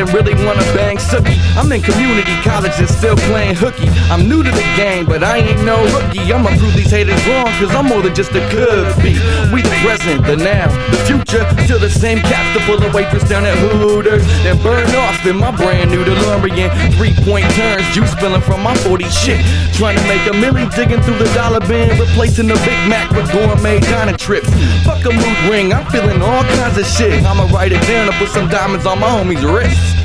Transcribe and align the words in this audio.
and 0.00 0.08
really 0.14 0.34
wanna 0.46 0.64
bang 0.72 0.96
sookie. 0.96 1.36
I'm 1.56 1.70
in 1.72 1.82
community 1.82 2.32
college 2.42 2.72
and 2.78 2.88
still 2.88 3.16
playing 3.28 3.54
hooky. 3.54 3.88
I'm 4.08 4.28
new 4.28 4.42
to 4.42 4.50
the 4.50 4.66
game, 4.74 5.04
but 5.04 5.22
I 5.22 5.38
ain't 5.38 5.62
no 5.64 5.76
rookie. 5.92 6.32
I'ma 6.32 6.56
prove 6.56 6.74
these 6.74 6.90
haters 6.90 7.20
wrong, 7.28 7.52
cause 7.60 7.74
I'm 7.74 7.86
more 7.86 8.00
than 8.00 8.14
just 8.14 8.32
a 8.32 8.40
could 8.48 8.88
be. 9.04 9.20
We 9.52 9.60
the 9.60 9.76
present, 9.84 10.24
the 10.24 10.36
now, 10.36 10.72
the 10.88 10.96
future. 11.04 11.44
Still 11.64 11.78
the 11.78 11.90
same 11.90 12.18
cats 12.20 12.48
to 12.56 12.64
pull 12.64 12.82
a 12.82 12.90
waitress 12.92 13.28
down 13.28 13.44
at 13.44 13.56
Hooters. 13.58 14.24
Then 14.42 14.56
burn 14.62 14.88
off 14.96 15.20
in 15.26 15.36
my 15.36 15.54
brand 15.54 15.90
new 15.90 16.02
DeLorean. 16.02 16.70
Three 16.96 17.12
point 17.20 17.44
turns, 17.52 17.84
juice 17.94 18.10
spilling 18.12 18.40
from 18.40 18.62
my 18.62 18.74
40 18.88 19.04
shit. 19.04 19.44
Trying 19.76 19.98
to 19.98 20.04
make 20.08 20.24
a 20.26 20.34
milli 20.34 20.64
digging 20.74 21.02
through 21.02 21.18
the 21.18 21.28
dollar 21.34 21.60
bin. 21.60 21.92
Replacing 22.00 22.48
the 22.48 22.56
Big 22.64 22.80
Mac 22.88 23.10
with 23.12 23.30
gourmet 23.32 23.80
diner 23.80 24.16
trips. 24.16 24.48
Fuck 24.84 25.04
a 25.04 25.12
mood 25.12 25.38
ring, 25.50 25.72
I'm 25.74 25.84
feeling 25.90 26.22
all 26.22 26.44
kinds 26.56 26.78
of 26.78 26.86
shit. 26.86 27.22
I'ma 27.24 27.44
write 27.52 27.72
it 27.72 27.82
down 27.82 28.08
and 28.08 28.16
put 28.16 28.28
some 28.28 28.48
diamonds 28.48 28.86
on 28.86 28.98
my 28.98 29.08
homie's 29.08 29.44
wrists. 29.44 29.99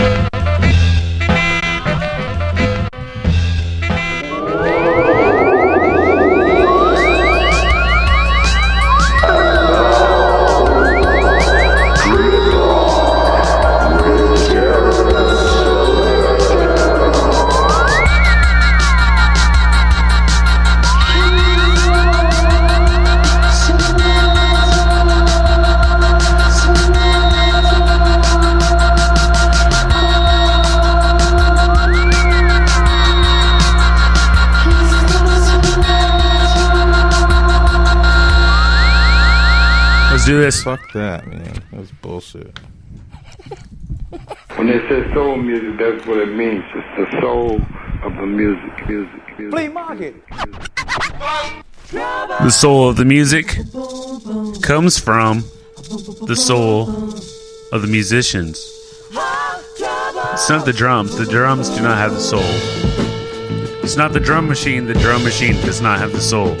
Yeah. 0.00 0.29
That, 40.92 41.26
man. 41.26 41.62
That 41.70 41.80
was 41.80 41.90
bullshit. 42.02 42.58
When 44.56 44.66
they 44.66 44.78
say 44.88 45.12
soul 45.14 45.36
music, 45.36 45.78
that's 45.78 46.06
what 46.06 46.18
it 46.18 46.34
means. 46.34 46.64
It's 46.74 47.12
the 47.12 47.20
soul 47.20 47.60
of 48.02 48.14
the 48.16 48.26
music, 48.26 48.88
music, 48.88 49.38
music. 49.38 49.52
Flea 49.52 49.68
market. 49.68 50.14
The 51.92 52.50
soul 52.50 52.88
of 52.88 52.96
the 52.96 53.04
music 53.04 53.56
comes 54.62 54.98
from 54.98 55.44
the 56.26 56.36
soul 56.36 56.88
of 57.72 57.82
the 57.82 57.88
musicians. 57.88 58.58
It's 60.32 60.48
not 60.48 60.64
the 60.64 60.72
drums. 60.72 61.16
The 61.16 61.26
drums 61.26 61.68
do 61.70 61.82
not 61.82 61.98
have 61.98 62.12
the 62.12 62.20
soul. 62.20 62.42
It's 63.82 63.96
not 63.96 64.12
the 64.12 64.20
drum 64.20 64.46
machine. 64.48 64.86
The 64.86 64.94
drum 64.94 65.24
machine 65.24 65.54
does 65.62 65.80
not 65.80 65.98
have 65.98 66.12
the 66.12 66.20
soul. 66.20 66.56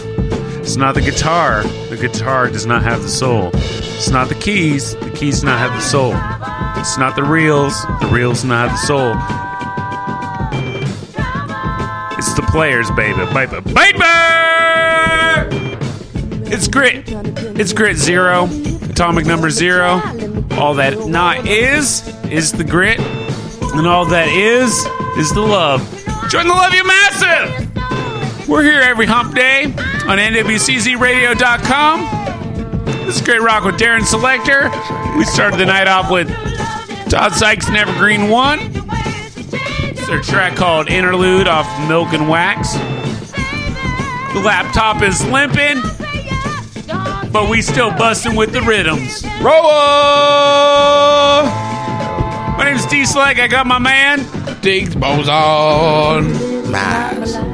It's 0.70 0.76
not 0.76 0.94
the 0.94 1.00
guitar. 1.00 1.64
The 1.64 1.96
guitar 1.96 2.48
does 2.48 2.64
not 2.64 2.84
have 2.84 3.02
the 3.02 3.08
soul. 3.08 3.50
It's 3.52 4.08
not 4.08 4.28
the 4.28 4.36
keys. 4.36 4.94
The 4.94 5.10
keys 5.10 5.40
do 5.40 5.46
not 5.46 5.58
have 5.58 5.72
the 5.72 5.80
soul. 5.80 6.12
It's 6.80 6.96
not 6.96 7.16
the 7.16 7.24
reels. 7.24 7.82
The 8.00 8.06
reels 8.06 8.42
do 8.42 8.48
not 8.50 8.68
have 8.68 8.78
the 8.78 8.86
soul. 8.86 9.16
It's 12.16 12.32
the 12.34 12.42
players, 12.52 12.88
baby. 12.92 13.18
Baby. 13.34 13.60
Baby! 13.74 14.04
It's 16.54 16.68
grit. 16.68 17.02
It's 17.58 17.72
grit 17.72 17.96
zero. 17.96 18.44
Atomic 18.88 19.26
number 19.26 19.50
zero. 19.50 20.00
All 20.52 20.74
that 20.74 21.08
not 21.08 21.48
is, 21.48 22.06
is 22.26 22.52
the 22.52 22.62
grit. 22.62 23.00
And 23.74 23.88
all 23.88 24.04
that 24.04 24.28
is, 24.28 24.86
is 25.18 25.34
the 25.34 25.40
love. 25.40 25.80
Join 26.28 26.46
the 26.46 26.54
Love 26.54 26.72
You 26.72 26.84
Massive! 26.84 28.48
We're 28.48 28.62
here 28.62 28.80
every 28.80 29.06
hump 29.06 29.34
day 29.34 29.74
on 30.10 30.18
NWCZRadio.com. 30.18 32.00
This 33.06 33.14
is 33.14 33.22
Grit 33.22 33.40
Rock 33.42 33.62
with 33.62 33.76
Darren 33.76 34.02
Selector. 34.04 34.68
We 35.16 35.24
started 35.24 35.60
the 35.60 35.66
night 35.66 35.86
off 35.86 36.10
with 36.10 36.28
Todd 37.08 37.32
Sykes 37.32 37.68
and 37.68 37.76
Evergreen 37.76 38.28
One. 38.28 38.58
It's 38.90 40.04
their 40.08 40.20
track 40.20 40.56
called 40.56 40.88
Interlude 40.88 41.46
off 41.46 41.68
Milk 41.88 42.12
and 42.12 42.28
Wax. 42.28 42.72
The 44.32 44.40
laptop 44.44 45.00
is 45.02 45.24
limping, 45.26 45.80
but 47.30 47.48
we 47.48 47.62
still 47.62 47.90
busting 47.92 48.34
with 48.34 48.52
the 48.52 48.62
rhythms. 48.62 49.24
Roll! 49.40 49.62
My 52.56 52.64
name's 52.64 52.84
D 52.86 53.04
Slag. 53.04 53.38
I 53.38 53.46
got 53.46 53.68
my 53.68 53.78
man. 53.78 54.26
Diggs 54.60 54.96
Boson. 54.96 56.32
Building. 56.72 57.49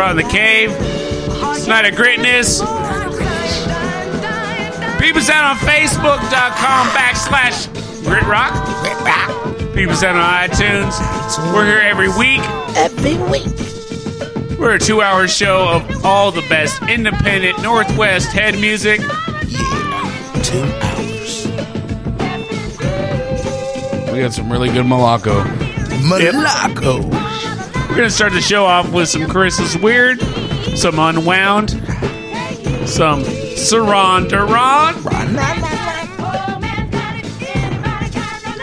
We're 0.00 0.06
on 0.06 0.16
the 0.16 0.22
cave. 0.22 0.70
It's 0.72 1.66
not 1.66 1.84
a 1.84 1.90
Gritness. 1.90 2.60
Peep 4.98 5.14
us 5.14 5.28
out 5.28 5.44
on 5.44 5.56
Facebook.com 5.58 6.86
backslash 6.88 7.68
Grit 8.06 8.22
Rock. 8.22 8.54
Peep 9.74 9.90
us 9.90 10.02
out 10.02 10.16
on 10.16 10.48
iTunes. 10.48 11.52
We're 11.52 11.66
here 11.66 11.80
every 11.80 12.08
week. 12.08 12.40
Every 12.78 13.18
week. 13.28 14.58
We're 14.58 14.76
a 14.76 14.78
two 14.78 15.02
hour 15.02 15.28
show 15.28 15.68
of 15.68 16.02
all 16.02 16.32
the 16.32 16.46
best 16.48 16.80
independent 16.84 17.62
Northwest 17.62 18.32
head 18.32 18.54
music. 18.54 19.00
Two 20.42 20.62
hours. 20.80 21.46
We 24.10 24.20
got 24.20 24.32
some 24.32 24.50
really 24.50 24.70
good 24.70 24.86
Malaco. 24.86 25.44
Malaco. 26.08 27.19
We're 27.90 27.96
going 27.96 28.08
to 28.08 28.14
start 28.14 28.32
the 28.32 28.40
show 28.40 28.64
off 28.64 28.92
with 28.92 29.08
some 29.08 29.26
Chris's 29.28 29.76
Weird, 29.76 30.20
some 30.76 31.00
Unwound, 31.00 31.70
some 32.88 33.24
Saran 33.24 34.28
Duran. 34.28 34.94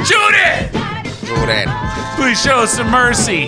Judy! 0.05 0.71
That. 1.45 2.15
Please 2.17 2.41
show 2.41 2.59
us 2.59 2.71
some 2.71 2.89
mercy. 2.89 3.47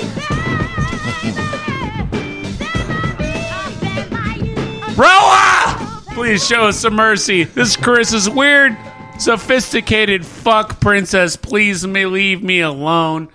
Roa! 4.97 6.03
Please 6.13 6.45
show 6.45 6.67
us 6.67 6.77
some 6.77 6.95
mercy. 6.95 7.45
This 7.45 7.77
Chris 7.77 8.11
is 8.11 8.29
weird, 8.29 8.77
sophisticated 9.17 10.25
fuck 10.25 10.81
princess. 10.81 11.37
Please 11.37 11.87
me 11.87 12.05
leave 12.05 12.43
me 12.43 12.59
alone. 12.59 13.29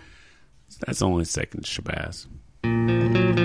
That's 0.81 1.01
only 1.01 1.25
second 1.25 1.65
Shabazz. 1.65 2.27
Música 2.87 3.44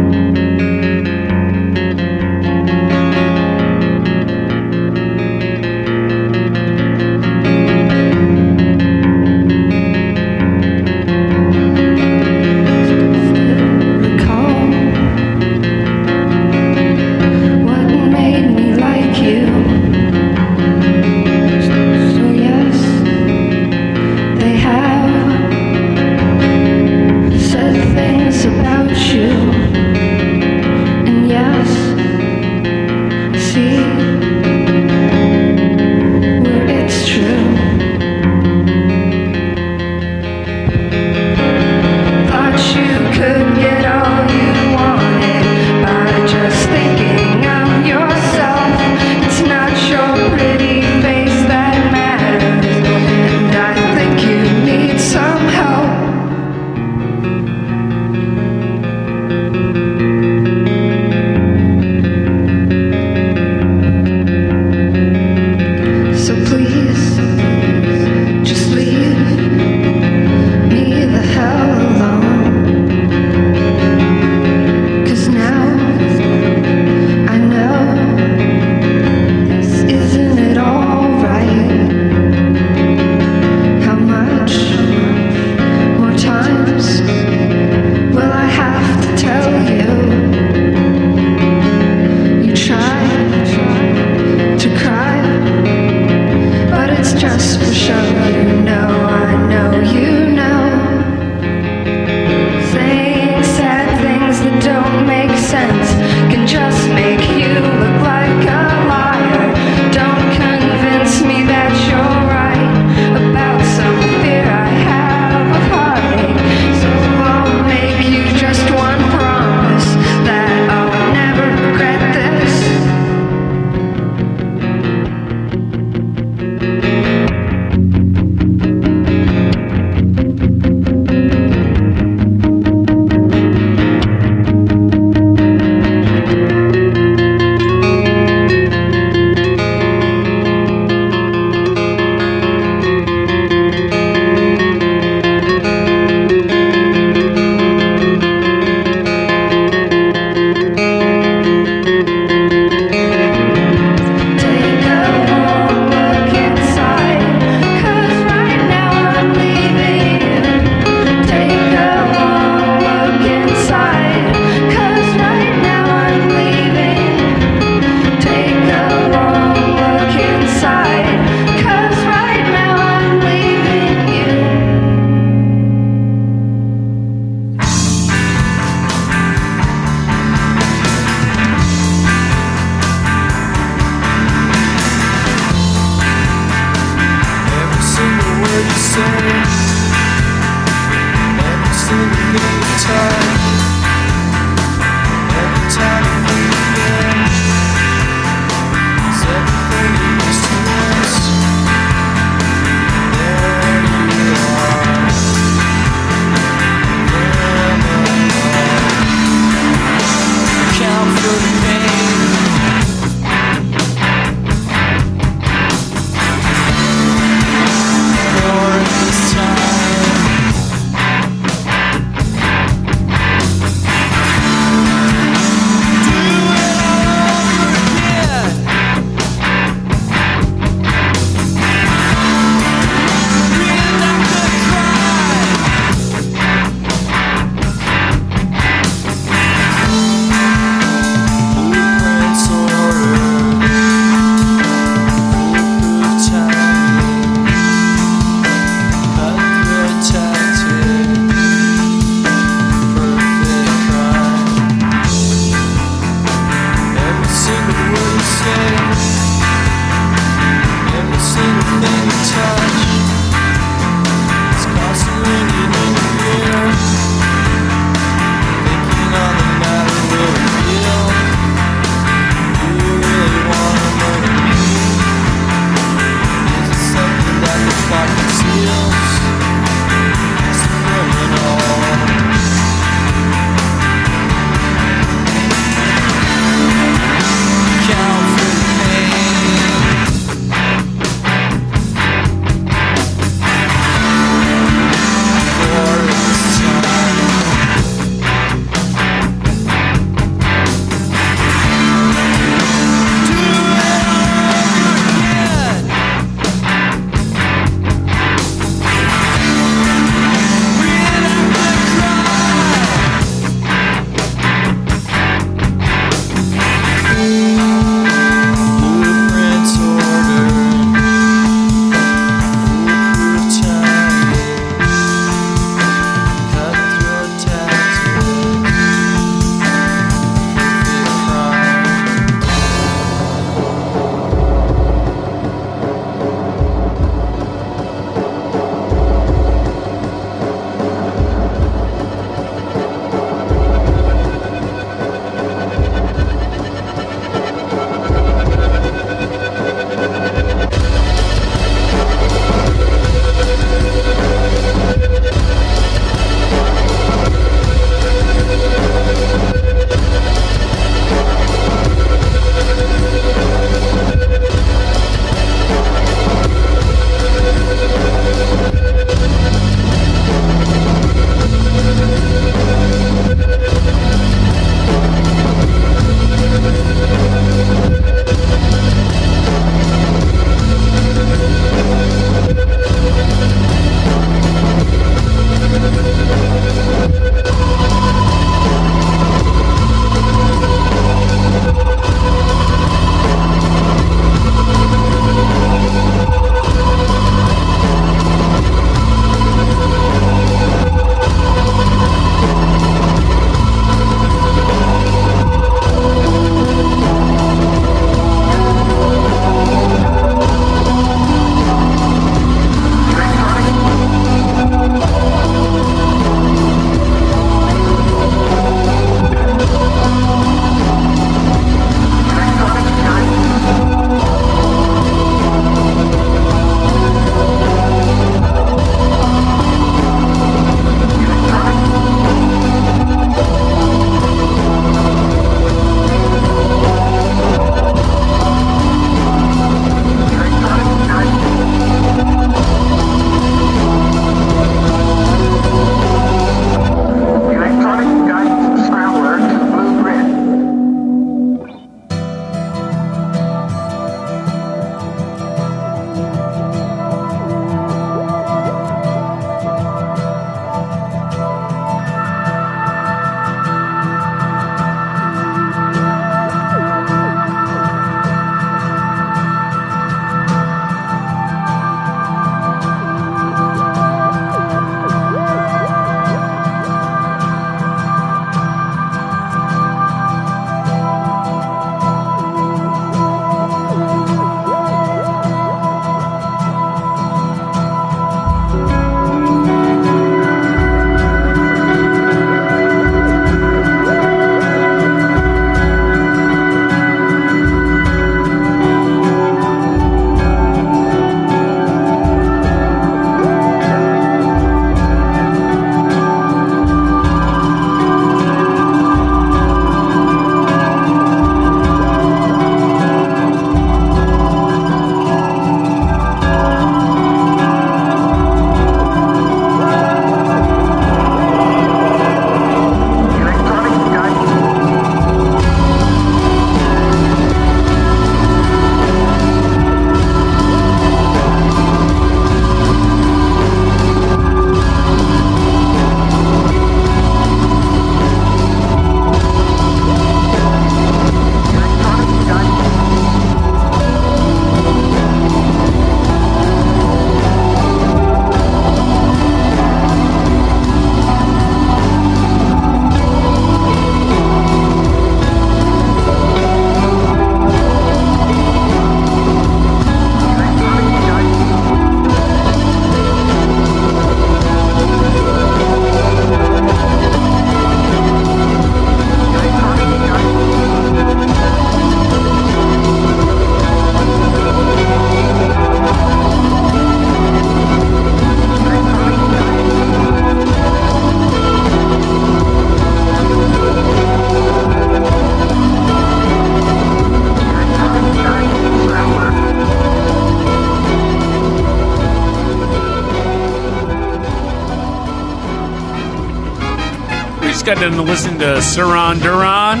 got 597.86 598.00
done 598.00 598.26
listening 598.26 598.58
to 598.58 598.64
Saran 598.78 599.40
Duran, 599.40 600.00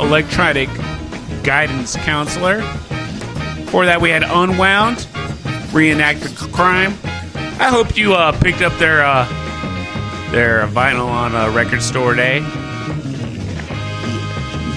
electronic 0.00 0.68
guidance 1.44 1.94
counselor. 1.94 2.56
Before 3.64 3.86
that, 3.86 4.00
we 4.00 4.10
had 4.10 4.24
Unwound, 4.24 5.06
reenacted 5.72 6.36
crime. 6.52 6.92
I 7.60 7.68
hope 7.68 7.96
you 7.96 8.14
uh, 8.14 8.32
picked 8.40 8.62
up 8.62 8.76
their 8.80 9.04
uh, 9.04 9.28
their 10.32 10.66
vinyl 10.66 11.06
on 11.06 11.36
uh, 11.36 11.52
Record 11.52 11.82
Store 11.82 12.16
Day. 12.16 12.40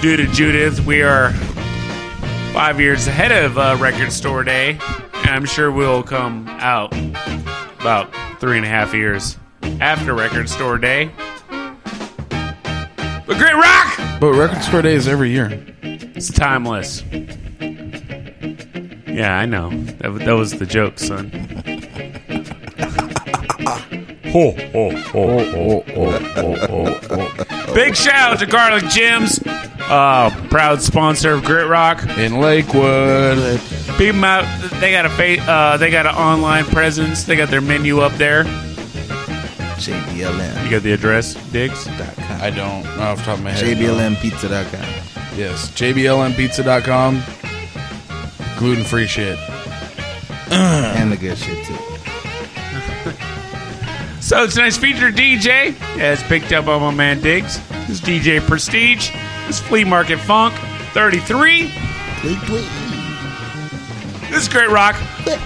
Due 0.00 0.16
to 0.16 0.28
Judith, 0.28 0.78
we 0.86 1.02
are 1.02 1.32
five 2.52 2.78
years 2.78 3.08
ahead 3.08 3.32
of 3.32 3.58
uh, 3.58 3.76
Record 3.80 4.12
Store 4.12 4.44
Day, 4.44 4.78
and 5.12 5.30
I'm 5.30 5.44
sure 5.44 5.72
we'll 5.72 6.04
come 6.04 6.46
out 6.60 6.94
about 7.80 8.14
three 8.38 8.58
and 8.58 8.64
a 8.64 8.68
half 8.68 8.94
years 8.94 9.38
after 9.80 10.14
Record 10.14 10.48
Store 10.48 10.78
Day. 10.78 11.10
But 13.26 13.38
great 13.38 13.54
rock! 13.54 14.20
But 14.20 14.32
Record 14.34 14.62
Store 14.62 14.82
Day 14.82 14.94
is 14.94 15.08
every 15.08 15.30
year. 15.30 15.48
It's 15.82 16.30
timeless. 16.30 17.02
Yeah, 19.06 19.38
I 19.38 19.46
know. 19.46 19.70
That, 19.70 20.12
wa- 20.12 20.18
that 20.18 20.32
was 20.32 20.52
the 20.58 20.66
joke, 20.66 20.98
son. 20.98 21.30
ho, 24.26 24.50
ho, 24.72 24.90
ho, 24.90 25.44
ho, 25.44 25.80
ho, 25.94 26.10
ho, 26.18 26.54
ho, 26.66 27.26
ho. 27.64 27.74
Big 27.74 27.96
shout 27.96 28.32
out 28.32 28.38
to 28.40 28.46
Garlic 28.46 28.84
Jim's, 28.90 29.40
uh, 29.46 30.30
proud 30.50 30.82
sponsor 30.82 31.32
of 31.32 31.44
Grit 31.44 31.68
Rock. 31.68 32.04
In 32.18 32.40
Lakewood. 32.40 33.60
Beat 33.98 34.08
'em 34.10 34.24
out. 34.24 34.44
They 34.80 34.90
got 34.90 35.06
a 35.06 35.10
fa- 35.10 35.40
uh, 35.50 35.76
they 35.76 35.90
got 35.90 36.06
an 36.06 36.14
online 36.14 36.64
presence. 36.66 37.22
They 37.24 37.36
got 37.36 37.48
their 37.50 37.60
menu 37.60 38.00
up 38.00 38.12
there. 38.14 38.44
JBLM. 39.78 40.64
You 40.64 40.70
got 40.70 40.82
the 40.82 40.92
address, 40.92 41.36
Diggs. 41.54 41.86
I 41.86 42.50
don't 42.50 42.82
know 42.82 43.02
off 43.04 43.18
the 43.18 43.24
top 43.26 43.38
of 43.38 43.44
my 43.44 43.52
head. 43.52 43.76
JBLMpizza.com. 43.76 45.38
Yes, 45.38 45.70
JBLMpizza.com. 45.70 47.22
Gluten 48.58 48.84
free 48.84 49.06
shit. 49.06 49.38
And 50.50 51.12
the 51.12 51.16
good 51.16 51.38
shit, 51.38 51.64
too. 51.64 51.78
So 54.20 54.46
tonight's 54.48 54.78
featured 54.78 55.14
DJ, 55.16 55.78
as 56.00 56.22
picked 56.24 56.50
up 56.52 56.64
by 56.64 56.78
my 56.78 56.90
man 56.92 57.20
Diggs, 57.20 57.58
is 57.90 58.00
DJ 58.00 58.40
Prestige. 58.40 59.10
This 59.46 59.60
Flea 59.60 59.84
Market 59.84 60.18
Funk 60.18 60.54
33. 60.94 61.70
Tweet, 62.20 62.38
tweet. 62.46 62.64
This 64.30 64.42
is 64.42 64.48
Grit 64.48 64.70
Rock. 64.70 64.96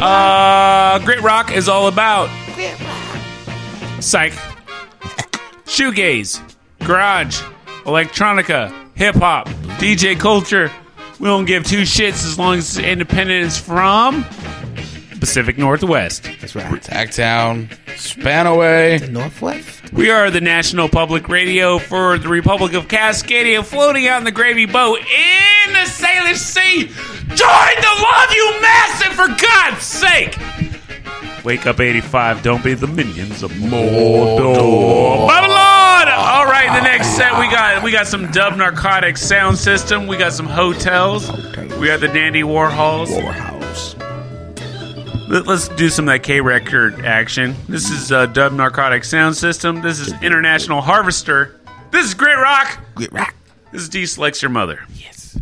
Uh, 0.00 1.00
Grit 1.05 1.21
Rock 1.23 1.50
is 1.50 1.69
all 1.69 1.88
about 1.88 2.31
Grit 2.55 2.79
Rock. 2.81 4.00
psych, 4.00 4.33
shoegaze, 5.79 6.43
garage, 6.81 7.41
electronica, 7.85 8.75
hip 8.97 9.15
hop, 9.15 9.47
DJ 9.79 10.19
culture. 10.19 10.73
We 11.21 11.29
don't 11.29 11.45
give 11.45 11.65
two 11.65 11.83
shits 11.83 12.27
as 12.27 12.37
long 12.37 12.59
as 12.59 12.77
it's 12.77 12.85
independent 12.85 13.45
is 13.45 13.59
from 13.59 14.25
Pacific 15.21 15.57
Northwest. 15.57 16.25
That's 16.41 16.57
right. 16.57 16.83
Tacktown. 16.83 17.69
Spanaway. 17.95 19.09
Northwest. 19.09 19.93
We 19.93 20.11
are 20.11 20.33
the 20.33 20.41
national 20.41 20.89
public 20.89 21.29
radio 21.29 21.79
for 21.79 22.19
the 22.19 22.29
Republic 22.29 22.73
of 22.73 22.89
Cascadia, 22.89 23.65
floating 23.65 24.09
out 24.09 24.19
in 24.19 24.25
the 24.25 24.33
gravy 24.33 24.67
boat 24.67 24.99
in 24.99 25.73
the 25.73 25.87
Salish 25.87 26.39
Sea. 26.39 26.87
Join 26.87 27.37
the 27.37 28.03
love 28.03 28.33
you 28.33 28.61
massive, 28.61 29.13
for 29.13 29.29
God's 29.29 29.85
sake! 29.85 30.37
Wake 31.45 31.67
up 31.67 31.79
85, 31.81 32.43
don't 32.43 32.65
be 32.65 32.75
the 32.75 32.89
minions 32.89 33.45
of 33.45 33.53
Mordor. 33.53 35.29
Babylon! 35.29 35.58
All 36.88 36.95
right, 36.95 37.00
the 37.00 37.04
next 37.04 37.16
set 37.18 37.38
we 37.38 37.50
got 37.50 37.83
we 37.83 37.92
got 37.92 38.07
some 38.07 38.30
Dub 38.30 38.57
Narcotics 38.57 39.21
sound 39.21 39.59
system. 39.59 40.07
We 40.07 40.16
got 40.16 40.33
some 40.33 40.47
hotels. 40.47 41.30
We 41.78 41.87
got 41.88 42.00
the 42.00 42.09
Dandy 42.09 42.42
Warhols. 42.42 43.09
Warhouse. 43.09 43.99
Let- 45.28 45.47
Let's 45.47 45.68
do 45.68 45.90
some 45.90 46.09
of 46.09 46.12
that 46.14 46.23
K 46.23 46.40
record 46.40 47.04
action. 47.04 47.54
This 47.68 47.90
is 47.90 48.11
uh, 48.11 48.25
Dub 48.26 48.52
Narcotic 48.54 49.04
Sound 49.04 49.37
System. 49.37 49.83
This 49.83 50.00
is 50.00 50.14
International 50.23 50.80
Harvester. 50.80 51.61
This 51.90 52.07
is 52.07 52.14
Great 52.14 52.38
Rock. 52.38 52.78
Good 52.95 53.12
rock. 53.12 53.35
This 53.71 53.83
is 53.83 53.90
D 53.90 54.07
Selects 54.07 54.40
Your 54.40 54.50
Mother. 54.50 54.80
Yes. 54.95 55.38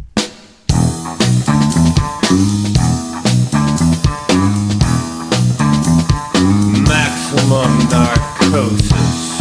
Maximum 6.88 7.78
narcosis. 7.90 9.35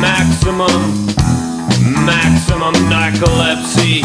Maximum, 0.00 1.06
maximum 2.04 2.74
narcolepsy. 2.90 4.02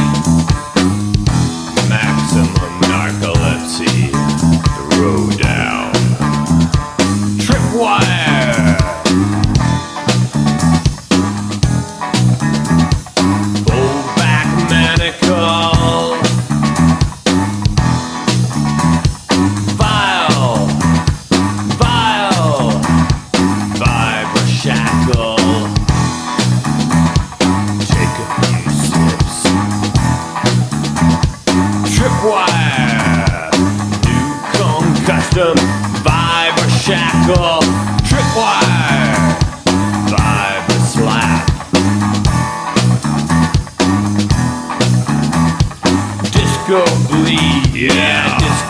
Maximum 1.89 2.73
narcolepsy. 2.81 4.10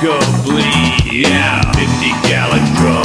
Bleed, 0.01 1.13
yeah. 1.13 1.61
50 1.73 2.27
gallon 2.27 2.65
drum 2.75 3.00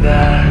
told 0.00 0.47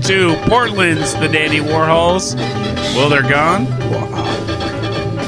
to 0.00 0.34
Portland's 0.46 1.12
The 1.14 1.28
Dandy 1.28 1.58
Warhols. 1.58 2.34
Well, 2.94 3.08
they're 3.08 3.22
gone. 3.22 3.64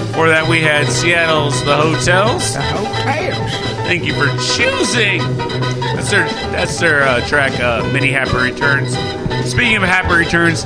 Before 0.07 0.29
that, 0.29 0.47
we 0.49 0.61
had 0.61 0.87
Seattle's 0.87 1.63
The 1.65 1.77
Hotels. 1.77 2.55
The 2.55 2.63
hotels. 2.63 3.53
Thank 3.87 4.05
you 4.05 4.15
for 4.15 4.27
choosing. 4.57 5.21
That's 5.95 6.11
their 6.11 6.25
that's 6.53 6.79
their 6.81 7.03
uh, 7.03 7.27
track. 7.27 7.59
Uh, 7.61 7.83
Many 7.93 8.11
Happy 8.11 8.37
Returns. 8.37 8.97
Speaking 9.49 9.77
of 9.77 9.83
happy 9.83 10.15
returns, 10.15 10.65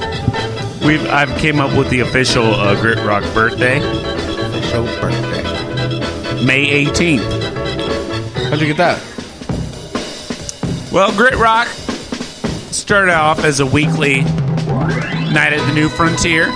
we've 0.84 1.04
I've 1.06 1.37
came 1.38 1.58
up 1.58 1.76
with 1.76 1.90
the 1.90 2.00
official 2.00 2.44
uh, 2.44 2.80
Grit 2.80 2.98
Rock 2.98 3.24
birthday, 3.34 3.78
Official 3.78 4.84
birthday. 5.00 6.44
May 6.44 6.84
18th. 6.84 8.48
How'd 8.50 8.61
you 8.61 8.66
get 8.72 8.76
that? 8.76 9.02
Well, 10.92 11.11
Grit 11.16 11.34
Rock 11.34 11.68
started 12.88 13.12
off 13.12 13.44
as 13.44 13.61
a 13.61 13.66
weekly 13.66 14.22
night 14.22 15.53
at 15.53 15.61
the 15.66 15.74
New 15.74 15.90
Frontier. 15.90 16.46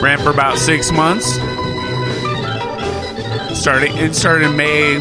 Ran 0.00 0.20
for 0.20 0.30
about 0.30 0.58
six 0.58 0.92
months. 0.92 1.26
Started 3.58 3.90
it 3.96 4.14
started 4.14 4.50
in 4.50 4.56
May 4.56 4.94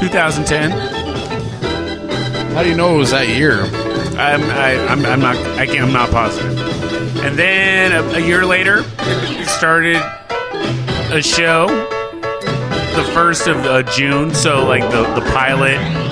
2010. 0.00 0.72
How 2.50 2.64
do 2.64 2.68
you 2.68 2.74
know 2.74 2.96
it 2.96 2.98
was 2.98 3.12
that 3.12 3.28
year? 3.28 3.60
I'm 4.18 4.42
I, 4.42 4.84
I'm, 4.88 5.06
I'm 5.06 5.20
not 5.20 5.36
I 5.36 5.64
can't 5.64 5.82
I'm 5.82 5.92
not 5.92 6.10
positive. 6.10 6.58
And 7.18 7.38
then 7.38 7.92
a, 7.92 8.02
a 8.16 8.20
year 8.20 8.44
later, 8.44 8.82
we 9.28 9.44
started 9.44 10.02
a 11.12 11.22
show, 11.22 11.68
the 12.96 13.08
first 13.14 13.46
of 13.46 13.58
uh, 13.58 13.84
June. 13.84 14.34
So 14.34 14.66
like 14.66 14.82
the 14.90 15.02
the 15.14 15.24
pilot, 15.30 16.07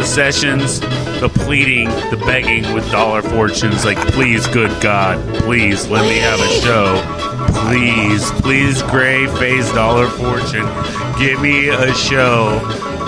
the 0.00 0.06
sessions, 0.06 0.80
the 1.20 1.30
pleading, 1.44 1.86
the 2.08 2.16
begging 2.24 2.72
with 2.72 2.90
dollar 2.90 3.20
fortunes, 3.20 3.84
like, 3.84 3.98
please, 4.12 4.46
good 4.46 4.70
God, 4.80 5.18
please 5.40 5.88
let 5.88 6.08
me 6.08 6.16
have 6.16 6.40
a 6.40 6.48
show. 6.62 6.96
Please, 7.68 8.30
please, 8.40 8.80
gray 8.84 9.26
face 9.36 9.70
dollar 9.72 10.08
fortune, 10.08 10.66
give 11.18 11.38
me 11.42 11.68
a 11.68 11.92
show. 11.92 12.58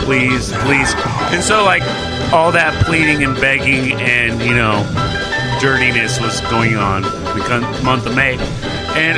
Please, 0.05 0.53
please. 0.65 0.93
And 1.33 1.43
so, 1.43 1.65
like, 1.65 1.83
all 2.31 2.53
that 2.53 2.75
pleading 2.85 3.25
and 3.25 3.37
begging 3.37 3.99
and, 3.99 4.43
you 4.43 4.55
know, 4.55 4.85
dirtiness 5.63 6.21
was 6.21 6.43
going 6.43 6.77
on 6.77 7.03
the 7.05 7.81
month 7.83 8.05
of 8.05 8.15
May. 8.15 8.37
And 8.95 9.17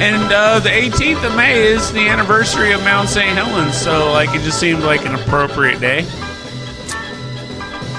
and 0.00 0.32
uh, 0.32 0.60
the 0.60 0.70
18th 0.70 1.26
of 1.26 1.36
May 1.36 1.62
is 1.62 1.92
the 1.92 2.08
anniversary 2.08 2.72
of 2.72 2.80
Mount 2.80 3.10
St. 3.10 3.36
Helens, 3.36 3.76
so 3.76 4.10
like 4.12 4.30
it 4.30 4.40
just 4.40 4.58
seemed 4.58 4.82
like 4.82 5.04
an 5.04 5.14
appropriate 5.14 5.78
day. 5.78 6.06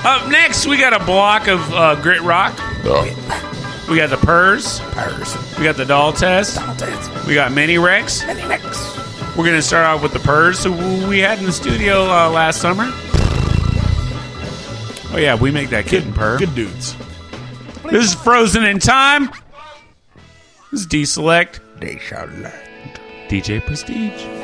Up 0.05 0.29
next, 0.29 0.67
we 0.67 0.77
got 0.77 0.93
a 0.93 1.03
block 1.05 1.47
of 1.47 1.73
uh, 1.73 1.95
grit 2.01 2.21
rock. 2.21 2.53
We 3.89 3.97
got 3.97 4.09
the 4.09 4.17
Purrs. 4.21 4.79
Purrs. 4.91 5.57
We 5.57 5.63
got 5.63 5.77
the 5.77 5.85
Doll 5.85 6.11
Test. 6.11 6.59
All 6.61 6.75
dance. 6.75 7.25
We 7.25 7.35
got 7.35 7.51
Mini 7.51 7.77
Rex. 7.77 8.25
Many 8.25 8.45
necks. 8.47 8.97
We're 9.37 9.45
gonna 9.45 9.61
start 9.61 9.85
off 9.85 10.03
with 10.03 10.13
the 10.13 10.19
Purrs, 10.19 10.63
who 10.63 10.73
we 11.07 11.19
had 11.19 11.39
in 11.39 11.45
the 11.45 11.51
studio 11.51 12.03
uh, 12.03 12.29
last 12.29 12.59
summer. 12.61 12.85
Oh 15.13 15.17
yeah, 15.17 15.35
we 15.35 15.51
make 15.51 15.69
that 15.69 15.85
kitten 15.85 16.11
purr. 16.11 16.37
Good 16.37 16.53
dudes. 16.55 16.95
This 17.89 18.05
is 18.05 18.13
Frozen 18.13 18.65
in 18.65 18.79
Time. 18.79 19.29
This 20.71 20.81
is 20.81 20.85
D 20.85 21.05
Select. 21.05 21.61
They 21.79 21.97
shall 21.97 22.27
learn. 22.27 22.51
DJ 23.29 23.65
Prestige. 23.65 24.42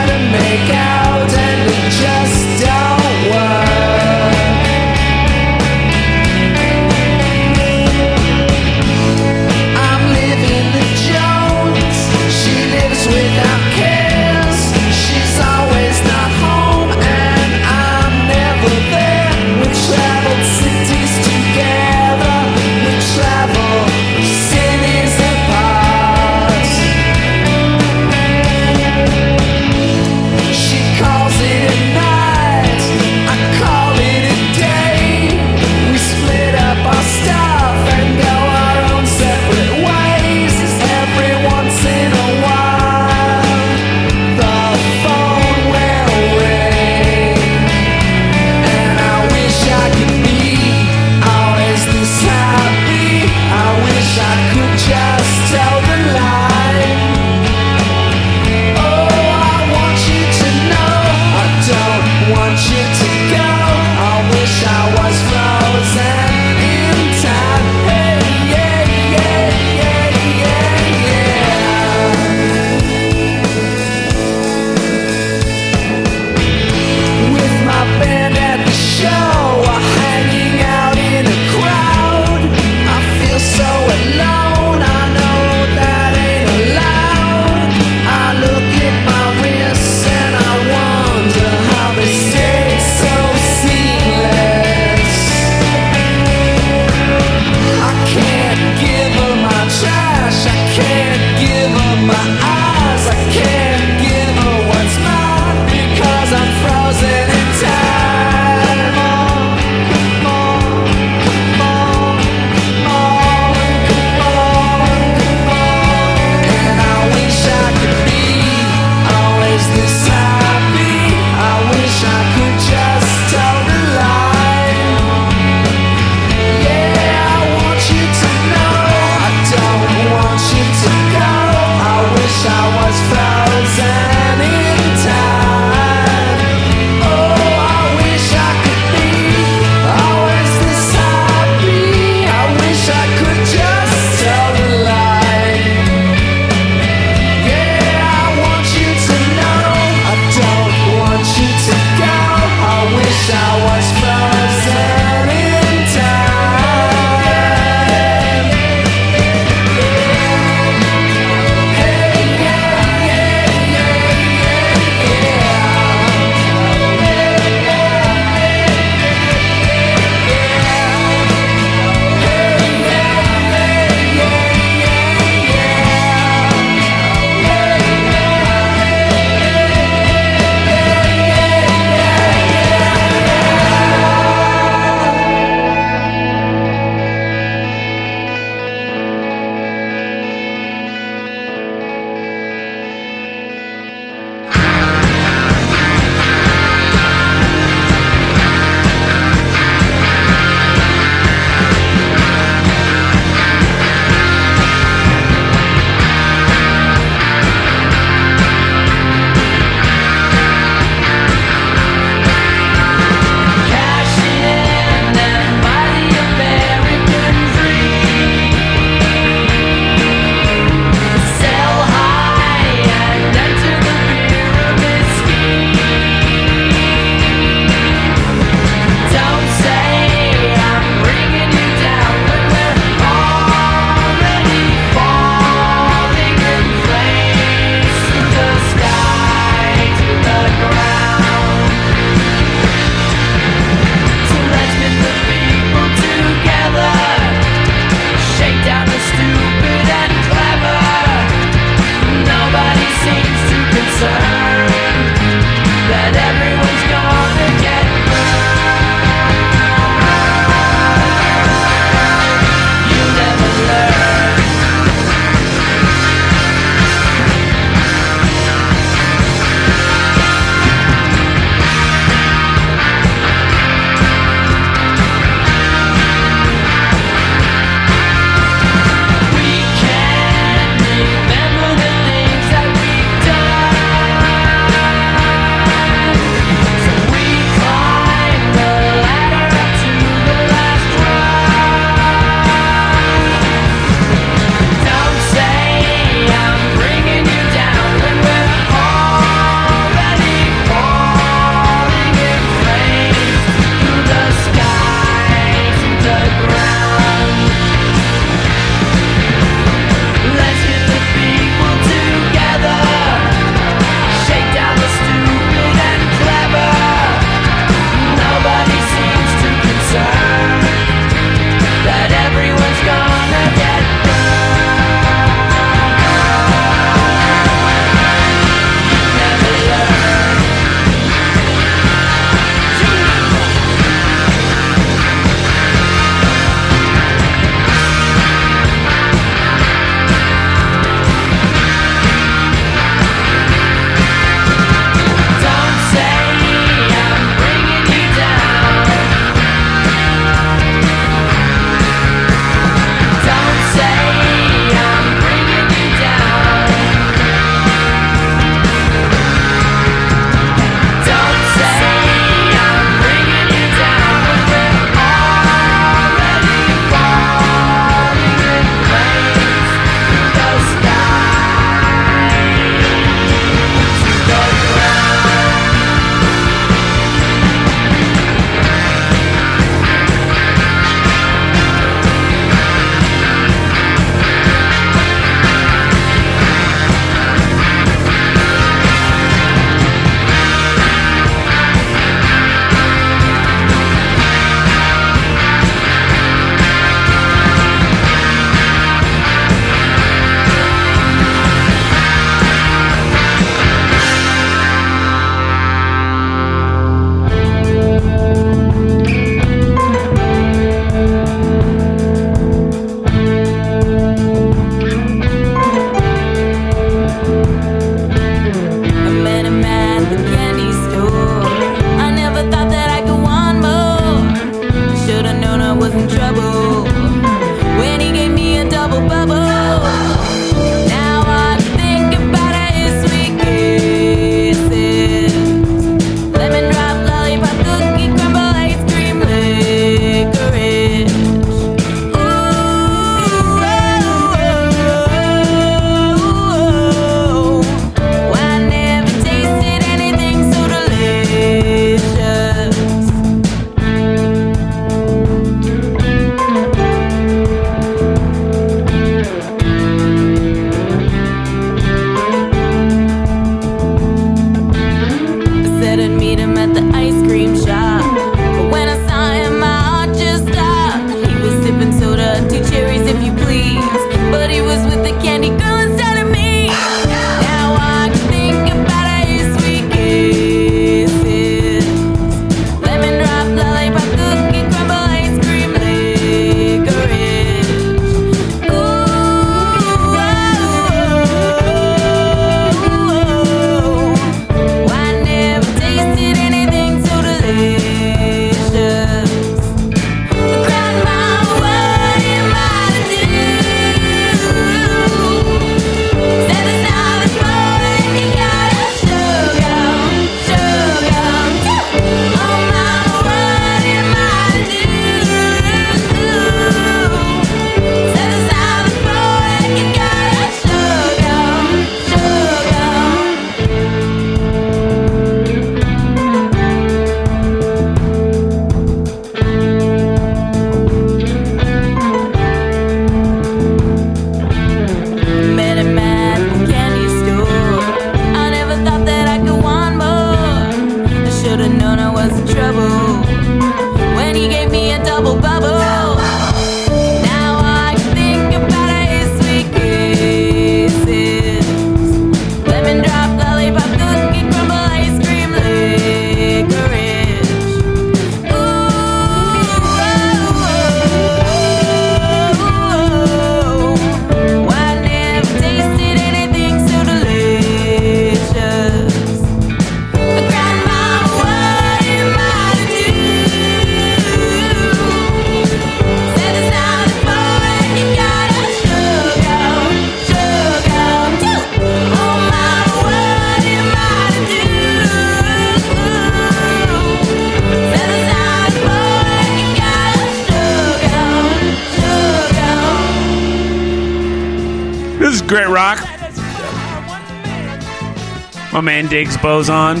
My 598.80 598.84
man 598.86 599.08
Diggs 599.08 599.36
Boson 599.36 600.00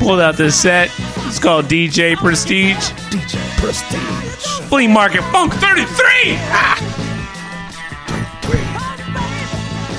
pulled 0.00 0.18
out 0.18 0.34
this 0.36 0.60
set. 0.60 0.90
It's 1.28 1.38
called 1.38 1.66
DJ 1.66 2.16
Prestige. 2.16 2.74
DJ 2.74 3.38
Prestige. 3.60 4.66
Flea 4.68 4.88
Market 4.88 5.22
Funk 5.30 5.52
33. 5.52 5.86
Ah. 6.50 6.74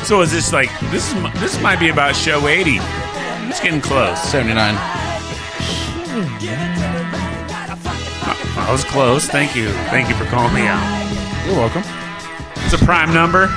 So 0.06 0.20
is 0.20 0.34
this 0.34 0.51
like 0.51 0.68
this 0.91 1.08
is 1.08 1.24
this 1.39 1.62
might 1.62 1.80
be 1.80 1.88
about 1.88 2.18
show 2.18 2.49
80. 2.49 2.80
It's 3.47 3.62
getting 3.62 3.80
close. 3.80 4.22
79. 4.24 4.76
I 8.58 8.68
was 8.70 8.84
close. 8.84 9.26
Thank 9.28 9.56
you. 9.56 9.70
Thank 9.89 10.10
you 10.10 10.16
for 10.16 10.26
calling 10.26 10.54
me 10.54 10.68
out. 10.68 10.84
You're 11.45 11.56
welcome. 11.56 11.84
It's 12.66 12.74
a 12.74 12.86
prime 12.86 13.14
number. 13.14 13.47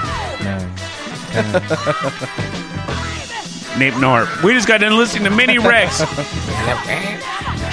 Nape 3.78 3.94
Norp. 3.94 4.42
We 4.42 4.54
just 4.54 4.66
got 4.66 4.80
done 4.80 4.96
listening 4.96 5.24
to 5.24 5.30
Mini 5.30 5.58
Rex. 5.58 5.98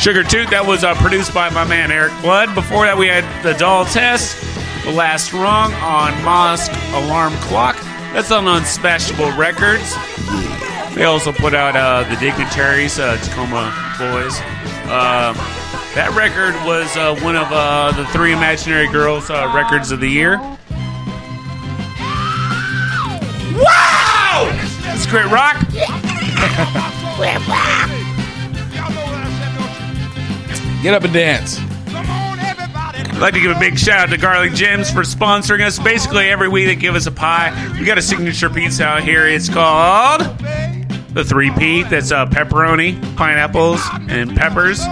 Sugar 0.02 0.24
Tooth, 0.24 0.50
that 0.50 0.64
was 0.66 0.84
uh, 0.84 0.96
produced 0.96 1.34
by 1.34 1.50
my 1.50 1.64
man 1.64 1.92
Erik 1.92 2.12
Blood. 2.22 2.54
Before 2.56 2.86
that, 2.86 2.98
we 2.98 3.08
had 3.08 3.24
The 3.42 3.54
Doll 3.54 3.86
Test, 3.86 4.36
The 4.84 4.92
Last 4.92 5.32
Rung 5.32 5.74
on 5.76 6.12
Mosque 6.26 6.72
Alarm 6.92 7.32
Clock. 7.48 7.78
That's 8.12 8.32
on 8.32 8.44
Unsmashable 8.46 9.38
Records. 9.38 9.96
They 10.94 11.06
also 11.06 11.32
put 11.32 11.54
out 11.54 11.78
uh, 11.78 12.04
The 12.10 12.18
Dignitaries, 12.18 13.00
uh, 13.00 13.16
Tacoma 13.18 13.72
Boys. 13.98 14.36
Uh, 14.92 15.34
that 15.96 16.12
record 16.18 16.54
was 16.66 16.98
uh, 16.98 17.16
one 17.24 17.38
of 17.38 17.48
uh, 17.52 17.92
the 17.96 18.06
three 18.08 18.34
Imaginary 18.34 18.88
Girls 18.92 19.30
uh, 19.30 19.50
records 19.56 19.92
of 19.92 20.02
the 20.02 20.10
year. 20.10 20.38
That's 25.14 25.28
great 25.28 25.32
rock. 25.32 25.60
Get 30.82 30.94
up 30.96 31.04
and 31.04 31.14
dance. 31.14 31.60
I'd 31.88 33.20
like 33.20 33.36
to 33.36 33.40
give 33.40 33.56
a 33.56 33.60
big 33.60 33.78
shout 33.78 34.00
out 34.00 34.10
to 34.10 34.18
Garlic 34.18 34.54
Jim's 34.54 34.90
for 34.90 35.02
sponsoring 35.02 35.62
us. 35.62 35.78
Basically, 35.78 36.30
every 36.30 36.50
week 36.50 36.66
they 36.66 36.76
give 36.76 36.96
us 36.96 37.06
a 37.06 37.12
pie. 37.12 37.54
We 37.80 37.86
got 37.86 38.00
a 38.00 38.02
signature 38.02 38.50
pizza 38.50 38.86
out 38.86 39.04
here. 39.04 39.28
It's 39.28 39.50
called 39.50 40.22
the 41.12 41.24
Three 41.24 41.52
P. 41.52 41.84
That's 41.84 42.12
uh, 42.12 42.26
pepperoni, 42.26 43.00
pineapples, 43.16 43.82
and 44.10 44.36
peppers. 44.36 44.84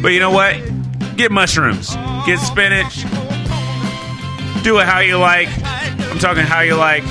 But 0.00 0.12
you 0.12 0.20
know 0.20 0.30
what? 0.30 0.56
Get 1.16 1.30
mushrooms, 1.30 1.94
get 2.24 2.38
spinach. 2.38 3.02
Do 4.64 4.78
it 4.78 4.86
how 4.86 5.00
you 5.00 5.18
like. 5.18 5.48
I'm 6.10 6.18
talking 6.18 6.44
how 6.44 6.60
you 6.60 6.76
like. 6.76 7.04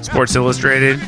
Sports 0.00 0.36
Illustrated. 0.36 1.00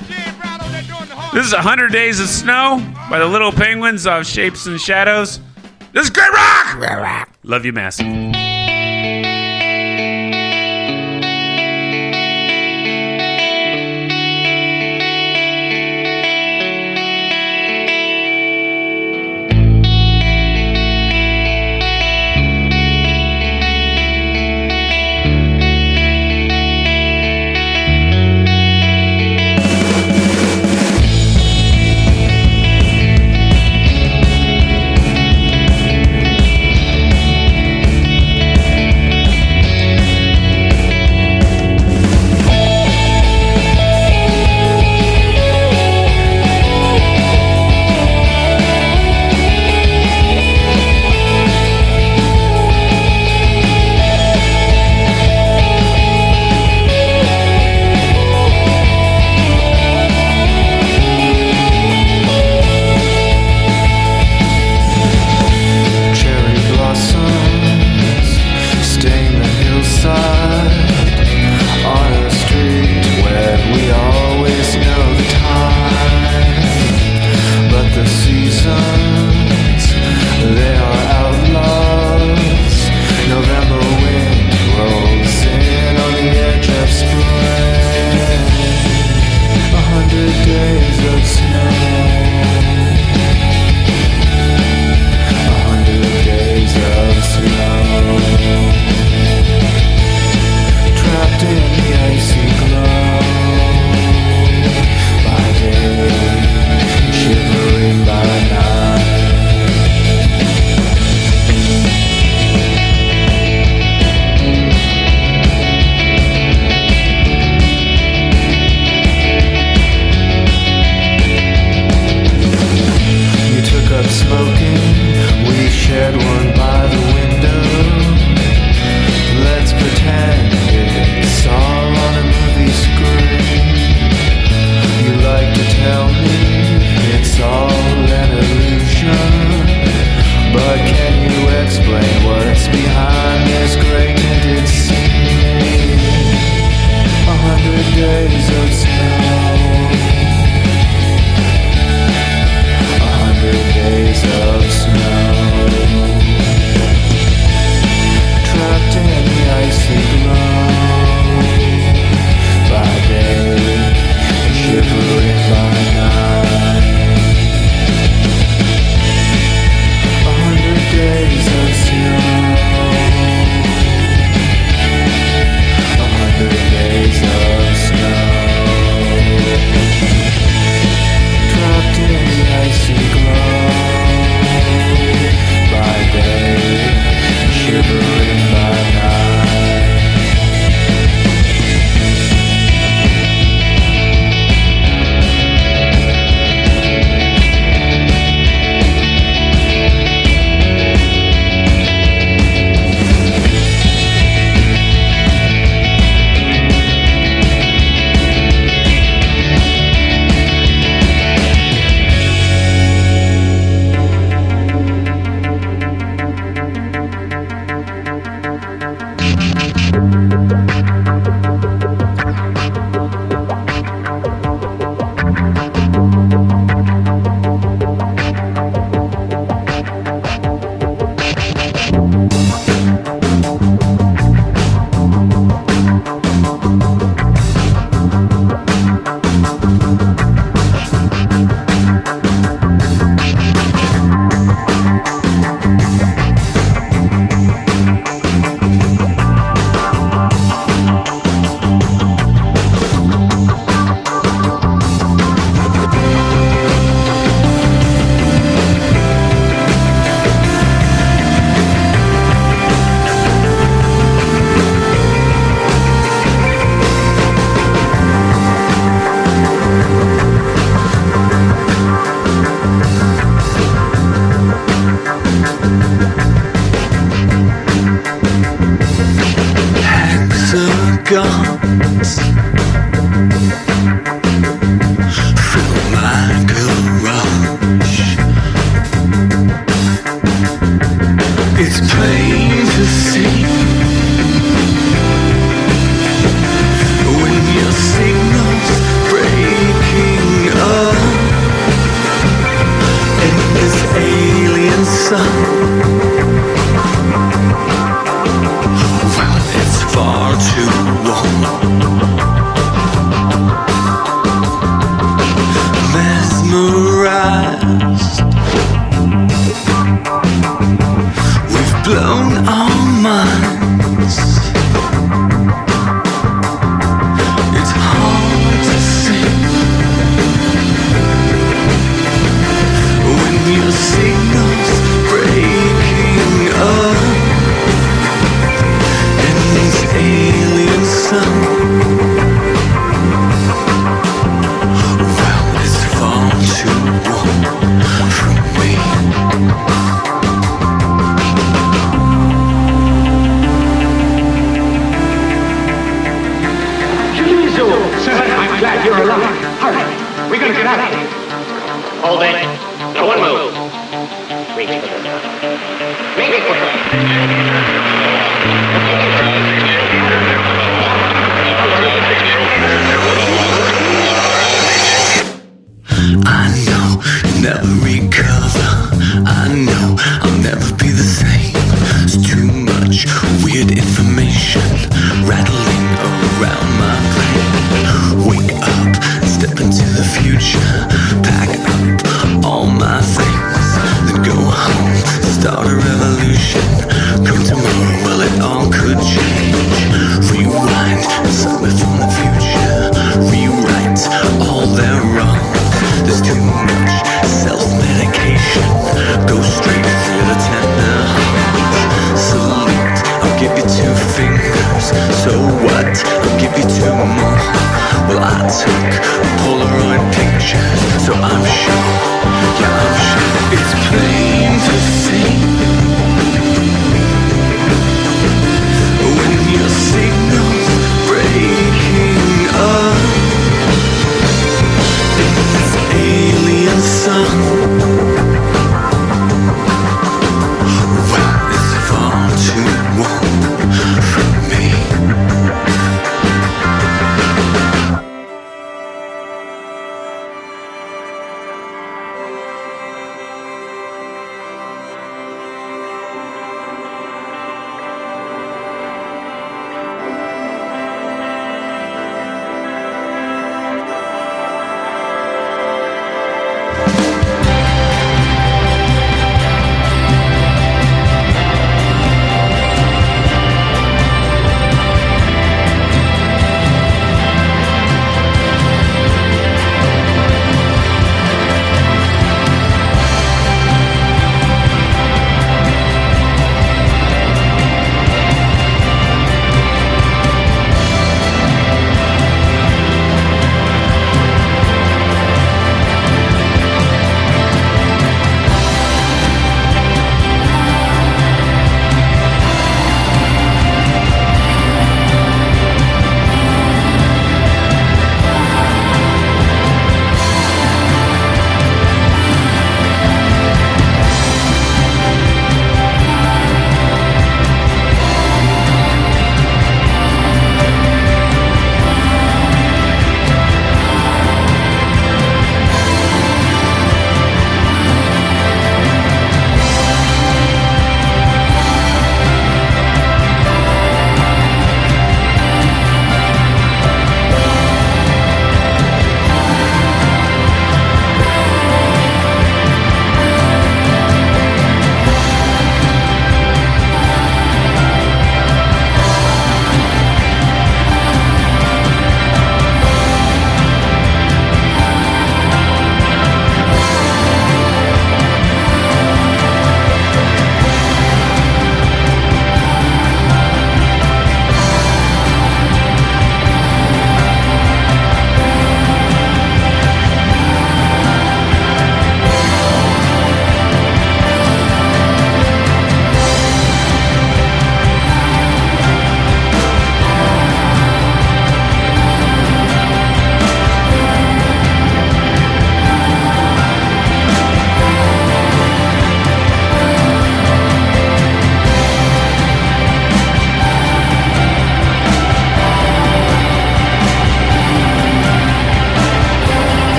This 1.32 1.46
is 1.46 1.52
100 1.52 1.92
Days 1.92 2.18
of 2.18 2.26
Snow 2.28 2.84
by 3.08 3.20
the 3.20 3.26
Little 3.26 3.52
Penguins 3.52 4.04
of 4.04 4.26
Shapes 4.26 4.66
and 4.66 4.80
Shadows. 4.80 5.38
This 5.92 6.06
is 6.06 6.10
Grit 6.10 6.32
Rock! 6.32 7.28
Love 7.44 7.64
you, 7.64 7.72
massive. 7.72 8.53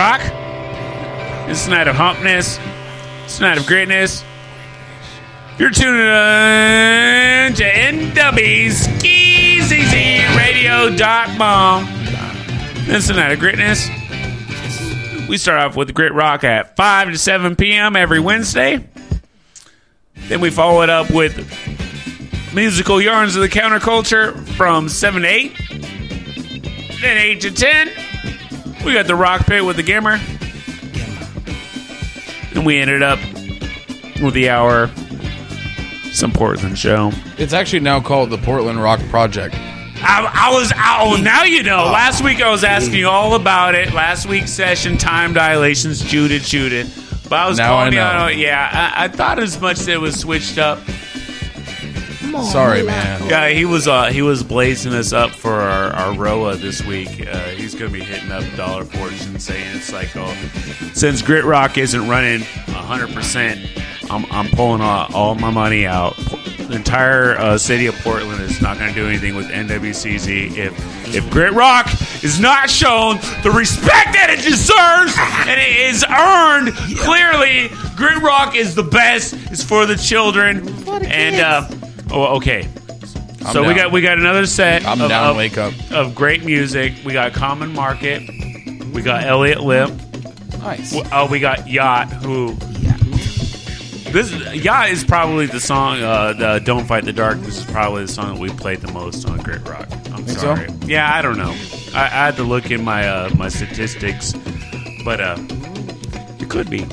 Rock. 0.00 0.22
It's 1.50 1.66
a 1.66 1.70
night 1.70 1.86
of 1.86 1.94
humpness. 1.94 2.58
It's 3.26 3.38
a 3.38 3.42
night 3.42 3.58
of 3.58 3.66
greatness. 3.66 4.24
You're 5.58 5.68
tuning 5.68 6.00
in 6.00 7.52
to 7.52 7.64
NW's 7.64 8.86
Skeezy 8.86 9.82
night 13.14 13.32
of 13.32 13.40
Greatness. 13.40 13.90
We 15.28 15.36
start 15.36 15.60
off 15.60 15.76
with 15.76 15.92
Grit 15.92 16.14
Rock 16.14 16.44
at 16.44 16.76
5 16.76 17.10
to 17.12 17.18
7 17.18 17.54
p.m. 17.54 17.94
every 17.94 18.20
Wednesday. 18.20 18.88
Then 20.28 20.40
we 20.40 20.48
follow 20.48 20.80
it 20.80 20.88
up 20.88 21.10
with 21.10 21.36
musical 22.54 23.02
yarns 23.02 23.36
of 23.36 23.42
the 23.42 23.50
counterculture 23.50 24.48
from 24.56 24.88
7 24.88 25.20
to 25.20 25.28
8. 25.28 25.52
Then 27.02 27.18
8 27.18 27.40
to 27.42 27.50
10. 27.50 27.99
We 28.84 28.94
got 28.94 29.06
the 29.06 29.14
Rock 29.14 29.46
Pit 29.46 29.64
with 29.64 29.76
the 29.76 29.82
Gimmer. 29.82 30.18
And 32.54 32.64
we 32.66 32.78
ended 32.78 33.02
up 33.02 33.18
with 34.22 34.34
the 34.34 34.48
hour 34.50 34.90
some 36.12 36.32
Portland 36.32 36.78
show. 36.78 37.12
It's 37.38 37.52
actually 37.52 37.80
now 37.80 38.00
called 38.00 38.30
the 38.30 38.38
Portland 38.38 38.82
Rock 38.82 39.00
Project. 39.10 39.54
I, 40.02 40.30
I 40.32 40.52
was 40.52 40.72
oh 40.76 41.20
now 41.22 41.44
you 41.44 41.62
know. 41.62 41.84
Oh. 41.84 41.92
Last 41.92 42.24
week 42.24 42.40
I 42.40 42.50
was 42.50 42.64
asking 42.64 42.94
you 42.98 43.08
all 43.08 43.34
about 43.34 43.74
it. 43.74 43.92
Last 43.92 44.26
week's 44.26 44.50
session, 44.50 44.96
time 44.96 45.34
dilations, 45.34 46.02
Judith, 46.02 46.44
Judith. 46.44 46.96
But 47.28 47.38
I 47.38 47.48
was 47.48 47.58
Now 47.58 47.68
calling 47.68 47.92
I 47.92 47.96
you 47.96 48.00
out. 48.00 48.36
Yeah, 48.36 48.92
I, 48.96 49.04
I 49.04 49.08
thought 49.08 49.38
as 49.38 49.60
much 49.60 49.78
that 49.80 49.92
it 49.92 50.00
was 50.00 50.18
switched 50.18 50.58
up. 50.58 50.80
Sorry, 52.50 52.82
man. 52.82 53.28
Yeah, 53.28 53.48
he 53.48 53.64
was 53.64 53.86
uh, 53.88 54.06
he 54.06 54.22
was 54.22 54.42
blazing 54.42 54.92
us 54.94 55.12
up 55.12 55.30
for 55.32 55.52
our, 55.52 55.92
our 55.92 56.14
ROA 56.18 56.56
this 56.56 56.82
week. 56.84 57.26
Uh, 57.26 57.38
he's 57.50 57.74
going 57.74 57.92
to 57.92 57.98
be 57.98 58.04
hitting 58.04 58.30
up 58.30 58.44
Dollar 58.56 58.84
Fortune, 58.84 59.38
saying 59.38 59.76
it's 59.76 59.92
like, 59.92 60.10
oh, 60.16 60.32
since 60.94 61.22
Grit 61.22 61.44
Rock 61.44 61.78
isn't 61.78 62.08
running 62.08 62.40
hundred 62.90 63.14
percent, 63.14 63.60
I'm 64.10 64.24
I'm 64.32 64.48
pulling 64.50 64.80
all, 64.80 65.08
all 65.14 65.34
my 65.36 65.50
money 65.50 65.86
out. 65.86 66.16
The 66.16 66.76
entire 66.76 67.36
uh, 67.36 67.58
city 67.58 67.86
of 67.86 67.94
Portland 67.96 68.40
is 68.42 68.60
not 68.60 68.78
going 68.78 68.94
to 68.94 69.00
do 69.00 69.06
anything 69.08 69.34
with 69.34 69.46
NWCZ 69.46 70.56
if 70.56 71.14
if 71.14 71.28
Grit 71.30 71.52
Rock 71.52 71.86
is 72.22 72.38
not 72.38 72.70
shown 72.70 73.16
the 73.42 73.50
respect 73.50 74.12
that 74.14 74.28
it 74.30 74.42
deserves 74.42 75.14
and 75.48 75.60
it 75.60 75.90
is 75.90 76.04
earned. 76.04 76.74
Clearly, 76.98 77.68
Grit 77.96 78.22
Rock 78.22 78.54
is 78.54 78.74
the 78.74 78.82
best. 78.84 79.34
It's 79.50 79.62
for 79.64 79.86
the 79.86 79.96
children. 79.96 80.68
and 80.88 81.36
uh, 81.40 81.68
oh, 82.12 82.36
okay. 82.36 82.68
I'm 83.42 83.52
so 83.54 83.62
we 83.62 83.68
down. 83.68 83.76
got 83.76 83.92
we 83.92 84.00
got 84.02 84.18
another 84.18 84.46
set. 84.46 84.84
I'm 84.86 85.00
of, 85.00 85.08
down. 85.08 85.30
of- 85.30 85.36
Wake 85.36 85.56
up. 85.58 85.72
of 85.92 86.14
great 86.14 86.44
music. 86.44 86.92
We 87.04 87.12
got 87.12 87.32
Common 87.32 87.72
Market. 87.72 88.22
We 88.92 89.02
got 89.02 89.24
Elliot 89.24 89.60
Lip. 89.60 89.90
Nice. 90.58 90.92
W- 90.92 91.08
Oh, 91.12 91.26
we 91.26 91.40
got 91.40 91.66
Yacht. 91.68 92.08
Who? 92.12 92.54
This 94.12 94.32
Yacht 94.54 94.90
is 94.90 95.04
probably 95.04 95.46
the 95.46 95.60
song. 95.60 96.02
Uh, 96.02 96.32
the 96.32 96.58
Don't 96.64 96.84
Fight 96.86 97.04
the 97.04 97.12
Dark. 97.12 97.38
This 97.40 97.58
is 97.58 97.64
probably 97.64 98.02
the 98.02 98.12
song 98.12 98.34
that 98.34 98.40
we 98.40 98.48
played 98.50 98.80
the 98.80 98.92
most 98.92 99.26
on 99.28 99.38
Grit 99.38 99.66
Rock. 99.68 99.88
I'm 99.90 100.24
Think 100.24 100.30
so? 100.30 100.54
sorry. 100.54 100.68
Yeah, 100.84 101.10
I 101.14 101.22
don't 101.22 101.38
know. 101.38 101.54
I, 101.94 102.04
I 102.04 102.08
had 102.26 102.36
to 102.36 102.42
look 102.42 102.70
in 102.70 102.82
my 102.84 103.08
uh, 103.08 103.30
my 103.36 103.48
statistics, 103.48 104.34
but 105.04 105.20
uh, 105.20 105.36
it 106.40 106.50
could 106.50 106.68
be. 106.68 106.84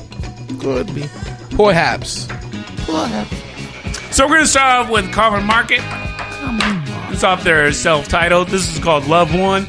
Could 0.60 0.94
be. 0.94 1.08
Perhaps. 1.56 2.26
Perhaps. 2.86 3.34
So 4.10 4.26
we're 4.26 4.36
gonna 4.36 4.46
start 4.46 4.86
off 4.86 4.90
with 4.90 5.12
Common 5.12 5.44
Market. 5.44 5.80
It's 7.12 7.22
off 7.22 7.44
their 7.44 7.72
self-titled. 7.72 8.48
This 8.48 8.74
is 8.74 8.82
called 8.82 9.06
Love 9.06 9.34
One. 9.34 9.66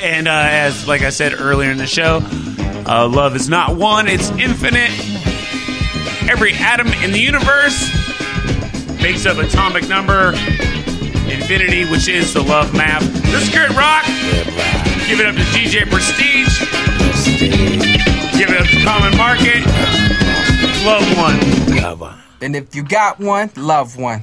And 0.00 0.28
uh, 0.28 0.46
as 0.48 0.88
like 0.88 1.02
I 1.02 1.10
said 1.10 1.34
earlier 1.38 1.70
in 1.70 1.78
the 1.78 1.86
show, 1.86 2.20
uh, 2.86 3.08
love 3.08 3.36
is 3.36 3.48
not 3.48 3.76
one; 3.76 4.08
it's 4.08 4.30
infinite. 4.30 4.90
Every 6.30 6.54
atom 6.54 6.88
in 6.88 7.12
the 7.12 7.20
universe 7.20 7.90
makes 9.02 9.26
up 9.26 9.38
atomic 9.38 9.88
number 9.88 10.28
infinity, 11.28 11.84
which 11.84 12.08
is 12.08 12.32
the 12.32 12.42
love 12.42 12.72
map. 12.74 13.02
This 13.02 13.48
is 13.48 13.50
Grit 13.50 13.70
Rock. 13.70 14.04
Give 15.06 15.20
it 15.20 15.26
up 15.26 15.34
to 15.34 15.42
DJ 15.52 15.90
Prestige. 15.90 16.60
Give 18.38 18.48
it 18.48 18.60
up 18.60 18.66
to 18.66 18.84
Common 18.84 19.16
Market. 19.18 19.66
Love 20.84 21.16
one. 21.16 21.76
Love 21.76 22.00
One. 22.00 22.31
And 22.42 22.56
if 22.56 22.74
you 22.74 22.82
got 22.82 23.20
one, 23.20 23.52
love 23.54 23.96
one. 23.96 24.18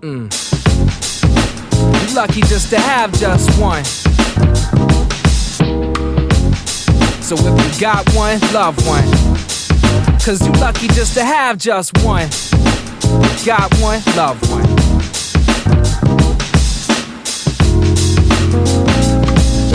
Mm. 0.00 0.32
You're 2.00 2.16
lucky 2.16 2.40
just 2.40 2.70
to 2.70 2.80
have 2.80 3.12
just 3.20 3.60
one. 3.60 3.84
So 7.22 7.36
if 7.36 7.74
you 7.74 7.80
got 7.80 8.10
one, 8.14 8.40
love 8.54 8.78
one. 8.86 9.04
Cause 10.20 10.40
you 10.46 10.52
lucky 10.54 10.88
just 10.88 11.12
to 11.14 11.22
have 11.22 11.58
just 11.58 11.92
one. 12.02 12.30
Got 13.44 13.70
one, 13.78 14.00
love 14.16 14.40
one. 14.50 14.69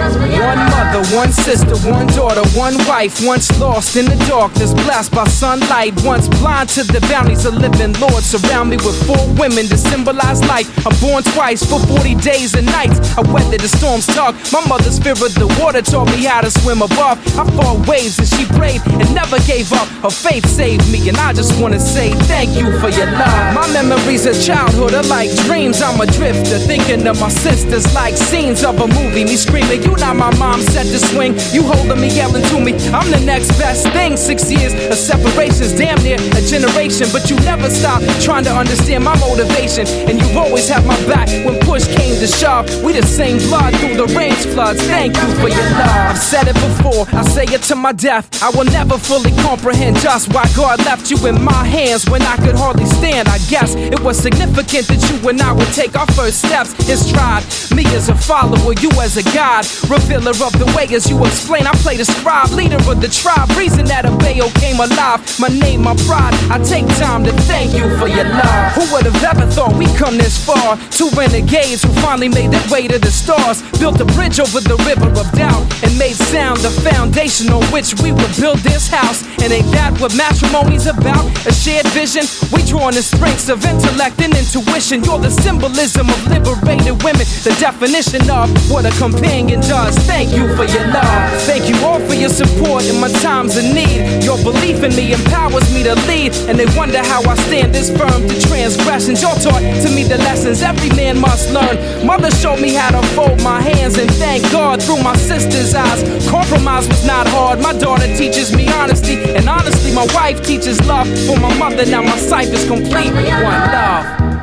One 0.06 0.60
mother, 0.70 1.02
one 1.16 1.32
sister, 1.32 1.76
one 1.90 2.06
daughter, 2.08 2.46
one 2.58 2.78
wife, 2.86 3.26
once 3.26 3.50
lost 3.60 3.96
in 3.96 4.06
the 4.06 4.16
darkness, 4.30 4.72
blessed 4.74 5.12
by 5.12 5.26
sunlight, 5.26 5.94
once 6.04 6.28
blind 6.28 6.70
to 6.70 6.84
the 6.84 7.02
bounties 7.10 7.46
of 7.46 7.56
living. 7.56 7.94
Lord, 7.94 8.24
surround 8.24 8.70
me 8.70 8.78
with 8.78 8.96
four 9.08 9.26
women 9.34 9.66
to 9.66 9.78
symbolize 9.78 10.42
life. 10.46 10.70
I'm 10.86 10.94
born 11.02 11.24
twice 11.24 11.66
for 11.66 11.80
40 11.80 12.16
days 12.16 12.54
and 12.54 12.68
nights. 12.68 13.18
I 13.18 13.22
weathered 13.34 13.62
the 13.62 13.68
storm's 13.68 14.06
tug. 14.06 14.36
My 14.54 14.62
mother's 14.68 15.00
fear 15.00 15.14
of 15.14 15.34
the 15.34 15.50
water 15.60 15.82
taught 15.82 16.06
me 16.14 16.24
how 16.24 16.42
to 16.42 16.52
swim 16.52 16.84
above. 16.84 17.18
I 17.34 17.44
fought 17.58 17.88
waves 17.88 18.20
and 18.20 18.28
she 18.28 18.46
prayed 18.54 18.82
and 18.86 19.10
never 19.16 19.40
gave 19.50 19.74
up. 19.74 19.88
Her 20.06 20.12
faith 20.12 20.46
saved 20.46 20.86
me, 20.92 21.10
and 21.10 21.18
I 21.18 21.34
just 21.34 21.60
wanna 21.60 21.80
say 21.80 22.12
thank 22.30 22.56
you 22.56 22.78
for 22.80 22.90
your 22.90 23.10
love. 23.10 23.56
My 23.56 23.66
memories 23.74 24.28
of 24.28 24.38
childhood 24.40 24.94
are 24.94 25.08
like 25.10 25.34
dreams. 25.50 25.82
I'm 25.82 26.00
a 26.00 26.06
drifter, 26.06 26.60
thinking 26.60 27.08
of 27.08 27.20
my 27.20 27.30
sisters 27.30 27.92
like 27.96 28.16
scenes 28.16 28.64
of 28.64 28.80
a 28.80 28.88
movie. 28.88 29.24
Me 29.26 29.36
screaming, 29.36 29.82
You 29.82 29.95
not 29.98 30.16
my 30.16 30.34
mom 30.38 30.62
set 30.62 30.86
to 30.88 31.00
swing. 31.00 31.36
You 31.52 31.64
holding 31.64 32.00
me, 32.00 32.10
yelling 32.10 32.44
to 32.44 32.60
me. 32.60 32.74
I'm 32.90 33.10
the 33.12 33.22
next 33.26 33.58
best 33.58 33.88
thing. 33.90 34.18
Six 34.18 34.52
years 34.52 34.74
of 34.92 34.98
separations, 34.98 35.74
damn 35.74 36.02
near 36.04 36.18
a 36.18 36.42
generation. 36.42 37.08
But 37.12 37.30
you 37.30 37.36
never 37.48 37.70
stop 37.70 38.02
trying 38.22 38.44
to 38.46 38.54
understand 38.54 39.04
my 39.04 39.18
motivation. 39.20 39.88
And 40.10 40.20
you've 40.20 40.38
always 40.38 40.68
had 40.68 40.86
my 40.86 40.98
back 41.08 41.28
when 41.46 41.60
push 41.62 41.86
came 41.88 42.20
to 42.20 42.28
shove. 42.28 42.66
We 42.84 42.94
the 42.94 43.06
same 43.06 43.38
blood 43.50 43.76
through 43.78 43.98
the 43.98 44.08
rain 44.16 44.34
floods. 44.34 44.82
Thank 44.84 45.16
you 45.18 45.28
for 45.42 45.50
your 45.50 45.70
love. 45.76 46.16
I've 46.16 46.18
said 46.18 46.48
it 46.48 46.56
before, 46.56 47.06
I 47.12 47.24
say 47.24 47.46
it 47.46 47.64
to 47.64 47.76
my 47.76 47.92
death. 47.92 48.26
I 48.42 48.50
will 48.52 48.66
never 48.66 48.98
fully 48.98 49.32
comprehend 49.44 49.98
just 49.98 50.34
why 50.34 50.46
God 50.56 50.80
left 50.86 51.12
you 51.12 51.18
in 51.28 51.44
my 51.44 51.64
hands 51.66 52.10
when 52.10 52.22
I 52.22 52.38
could 52.38 52.56
hardly 52.56 52.86
stand. 52.86 53.28
I 53.28 53.40
guess 53.50 53.76
it 53.76 54.00
was 54.00 54.18
significant 54.18 54.88
that 54.88 55.02
you 55.10 55.30
and 55.30 55.42
I 55.42 55.52
would 55.52 55.72
take 55.74 55.98
our 55.98 56.08
first 56.08 56.40
steps 56.40 56.72
in 56.90 56.98
stride. 56.98 57.44
Me 57.76 57.86
as 57.96 58.10
a 58.10 58.16
follower, 58.16 58.74
you 58.74 58.90
as 59.02 59.18
a 59.18 59.24
guide, 59.36 59.66
revealer 59.90 60.32
of 60.32 60.54
the 60.58 60.66
way 60.76 60.88
as 60.94 61.10
you 61.10 61.18
explain. 61.26 61.68
I 61.68 61.74
play 61.86 61.98
the 61.98 62.06
scribe, 62.06 62.50
leader 62.52 62.82
of 62.90 63.02
the 63.02 63.08
tribe, 63.10 63.50
reason 63.58 63.86
that 63.86 64.06
a 64.06 64.12
Bayo 64.18 64.50
came 64.58 64.80
alive. 64.80 65.22
My 65.40 65.50
name, 65.50 65.84
my 65.84 65.96
pride. 66.10 66.34
I 66.50 66.58
take 66.64 66.88
time 66.98 67.24
to 67.26 67.34
thank 67.46 67.74
you 67.74 67.86
for 67.98 68.08
your 68.08 68.26
love. 68.26 68.74
Who 68.74 68.84
would 68.94 69.06
have 69.06 69.22
ever 69.24 69.46
thought 69.52 69.76
we 69.78 69.86
come 69.96 70.18
this 70.18 70.38
far? 70.38 70.78
Two 70.90 71.10
renegades 71.14 71.84
who 71.84 71.92
finally 72.02 72.30
made 72.30 72.52
their 72.52 72.66
way 72.72 72.88
to 72.88 72.98
the 72.98 73.12
stars, 73.12 73.62
built 73.80 74.00
a 74.02 74.06
bridge 74.18 74.40
over 74.40 74.60
the 74.62 74.78
river 74.90 75.10
of 75.14 75.28
doubt, 75.38 75.64
and 75.84 75.94
made 75.98 76.16
sound 76.16 76.58
the 76.60 76.72
foundation 76.82 77.52
on 77.54 77.64
which 77.70 77.94
we 78.02 78.12
would 78.12 78.34
build 78.40 78.60
this 78.60 78.88
house. 78.88 79.22
And 79.44 79.54
ain't 79.54 79.70
that 79.78 79.94
what 80.02 80.16
matrimony's 80.16 80.88
about? 80.88 81.26
A 81.46 81.54
shared 81.54 81.88
vision. 81.94 82.26
We 82.50 82.66
draw 82.66 82.90
on 82.90 82.96
the 82.96 83.04
strengths 83.04 83.50
of 83.50 83.64
intellect 83.66 84.22
and 84.22 84.34
intuition. 84.34 85.04
You're 85.04 85.20
the 85.22 85.32
symbolism 85.32 86.10
of 86.10 86.20
liberated 86.28 86.98
women, 87.04 87.26
the 87.46 87.56
definition 87.60 88.26
of 88.30 88.50
what 88.72 88.86
a 88.86 88.94
companion 88.98 89.62
does. 89.62 89.75
Thank 89.76 90.32
you 90.32 90.48
for 90.56 90.64
your 90.64 90.88
love. 90.88 91.42
Thank 91.42 91.68
you 91.68 91.76
all 91.86 92.00
for 92.00 92.14
your 92.14 92.30
support 92.30 92.86
in 92.86 93.00
my 93.02 93.10
times 93.20 93.58
of 93.58 93.66
need. 93.66 94.24
Your 94.24 94.38
belief 94.42 94.82
in 94.84 94.96
me 94.96 95.12
empowers 95.12 95.68
me 95.74 95.84
to 95.84 95.96
lead, 96.08 96.34
and 96.48 96.58
they 96.58 96.66
wonder 96.78 97.04
how 97.04 97.22
I 97.30 97.36
stand 97.36 97.76
this 97.76 97.90
firm 97.90 98.28
to 98.28 98.42
transgressions. 98.48 99.22
You're 99.22 99.36
taught 99.36 99.60
to 99.60 99.90
me 99.92 100.04
the 100.04 100.18
lessons 100.20 100.62
every 100.62 100.90
man 100.96 101.20
must 101.20 101.52
learn. 101.52 102.08
Mother 102.08 102.32
showed 102.32 102.62
me 102.62 102.74
how 102.74 102.92
to 102.92 103.06
fold 103.10 103.44
my 103.44 103.62
hands, 103.62 103.98
and 103.98 104.10
thank 104.12 104.50
God 104.52 104.82
through 104.82 105.04
my 105.04 105.16
sister's 105.18 105.76
eyes. 105.76 106.02
Compromise 106.30 106.88
was 106.88 107.06
not 107.06 107.28
hard. 107.28 107.60
My 107.60 107.74
daughter 107.74 108.08
teaches 108.16 108.56
me 108.56 108.70
honesty, 108.70 109.16
and 109.36 109.50
honestly, 109.50 109.94
my 109.94 110.08
wife 110.16 110.42
teaches 110.42 110.80
love 110.88 111.08
for 111.28 111.38
my 111.38 111.54
mother. 111.58 111.86
Now 111.86 112.02
my 112.02 112.18
cipher's 112.18 112.66
complete 112.66 113.12
one 113.14 113.44
love. 113.44 114.35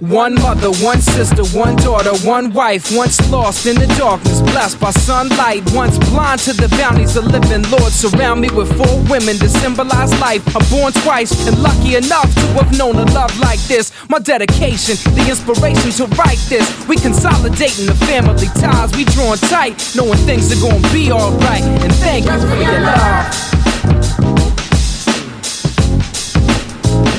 One 0.00 0.34
mother, 0.36 0.70
one 0.78 1.00
sister, 1.00 1.42
one 1.58 1.74
daughter, 1.74 2.14
one 2.24 2.52
wife, 2.52 2.94
once 2.96 3.18
lost 3.32 3.66
in 3.66 3.74
the 3.74 3.88
darkness, 3.98 4.40
blessed 4.42 4.78
by 4.78 4.92
sunlight, 4.92 5.68
once 5.74 5.98
blind 6.10 6.38
to 6.42 6.52
the 6.52 6.68
bounties 6.78 7.16
of 7.16 7.26
living. 7.26 7.68
Lord, 7.68 7.90
surround 7.90 8.40
me 8.40 8.48
with 8.50 8.70
four 8.78 8.94
women 9.10 9.34
to 9.38 9.48
symbolize 9.48 10.14
life. 10.20 10.46
I'm 10.54 10.62
born 10.70 10.92
twice 11.02 11.34
and 11.48 11.60
lucky 11.60 11.96
enough 11.96 12.32
to 12.32 12.46
have 12.62 12.78
known 12.78 12.94
a 12.94 13.06
love 13.10 13.36
like 13.40 13.58
this. 13.66 13.90
My 14.08 14.20
dedication, 14.20 14.94
the 15.16 15.26
inspiration 15.28 15.90
to 15.98 16.06
write 16.14 16.38
this. 16.48 16.62
We 16.86 16.94
consolidating 16.94 17.86
the 17.86 17.98
family 18.06 18.46
ties, 18.54 18.94
we 18.94 19.02
drawing 19.02 19.40
tight, 19.50 19.82
knowing 19.96 20.18
things 20.18 20.54
are 20.54 20.62
gonna 20.62 20.92
be 20.92 21.10
alright. 21.10 21.62
And 21.82 21.92
thank 21.94 22.24
you 22.24 22.38
for 22.38 22.54
your 22.54 22.78
love. 22.86 23.34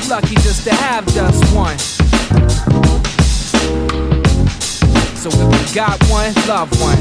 Lucky 0.08 0.34
just 0.36 0.64
to 0.64 0.74
have 0.74 1.06
just 1.12 1.44
one. 1.54 1.76
So 5.20 5.28
if 5.28 5.68
you 5.68 5.74
got 5.74 6.02
one, 6.04 6.32
love 6.48 6.70
one. 6.80 6.96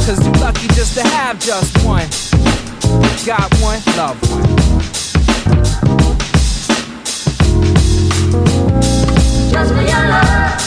Cause 0.00 0.26
you 0.26 0.32
lucky 0.40 0.66
just 0.74 0.94
to 0.94 1.04
have 1.04 1.38
just 1.38 1.72
one. 1.84 2.08
Got 3.24 3.54
one, 3.60 3.80
love 3.96 4.18
one. 4.28 4.42
Just 9.52 9.72
for 9.72 9.82
your 9.82 10.08
love. 10.08 10.65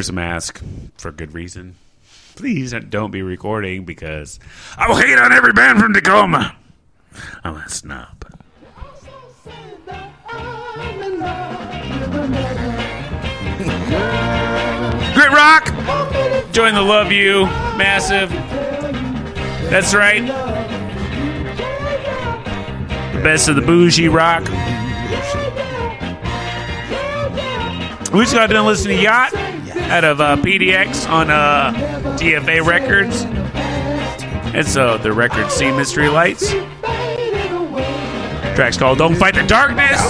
Wears 0.00 0.08
a 0.08 0.12
mask 0.14 0.62
for 0.96 1.12
good 1.12 1.34
reason. 1.34 1.74
Please 2.34 2.72
don't 2.88 3.10
be 3.10 3.20
recording 3.20 3.84
because 3.84 4.40
I 4.78 4.88
will 4.88 4.96
hate 4.96 5.18
on 5.18 5.30
every 5.30 5.52
band 5.52 5.78
from 5.78 5.92
Tacoma. 5.92 6.56
I'm 7.44 7.56
a 7.56 7.68
snob. 7.68 8.24
Grit 15.12 15.32
Rock! 15.32 15.66
Join 16.50 16.72
the 16.74 16.80
Love 16.80 17.12
You. 17.12 17.44
Massive. 17.76 18.30
That's 19.68 19.92
right. 19.92 20.26
The 23.12 23.20
best 23.22 23.50
of 23.50 23.56
the 23.56 23.60
bougie 23.60 24.08
rock. 24.08 24.44
We 28.14 28.22
just 28.22 28.34
got 28.34 28.48
done 28.48 28.64
listening 28.64 28.96
to 28.96 29.02
Yacht 29.02 29.39
out 29.90 30.04
of 30.04 30.20
uh, 30.20 30.36
PDX 30.36 31.08
on 31.10 31.30
uh, 31.30 31.72
DFA 32.16 32.64
Records. 32.64 33.24
And 34.54 34.66
so 34.66 34.98
the 34.98 35.12
record 35.12 35.50
See 35.50 35.70
Mystery 35.72 36.08
Lights. 36.08 36.50
Track's 38.54 38.76
called 38.76 38.98
Don't 38.98 39.16
Fight 39.16 39.34
the 39.34 39.42
Darkness. 39.42 40.00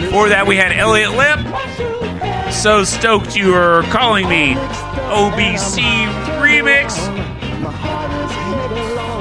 Before 0.00 0.30
that, 0.30 0.46
we 0.46 0.56
had 0.56 0.72
Elliot 0.72 1.12
Lip. 1.12 2.52
So 2.52 2.82
stoked 2.82 3.36
you 3.36 3.54
are 3.54 3.82
calling 3.84 4.26
me. 4.28 4.54
OBC 4.54 5.82
remix. 6.40 6.96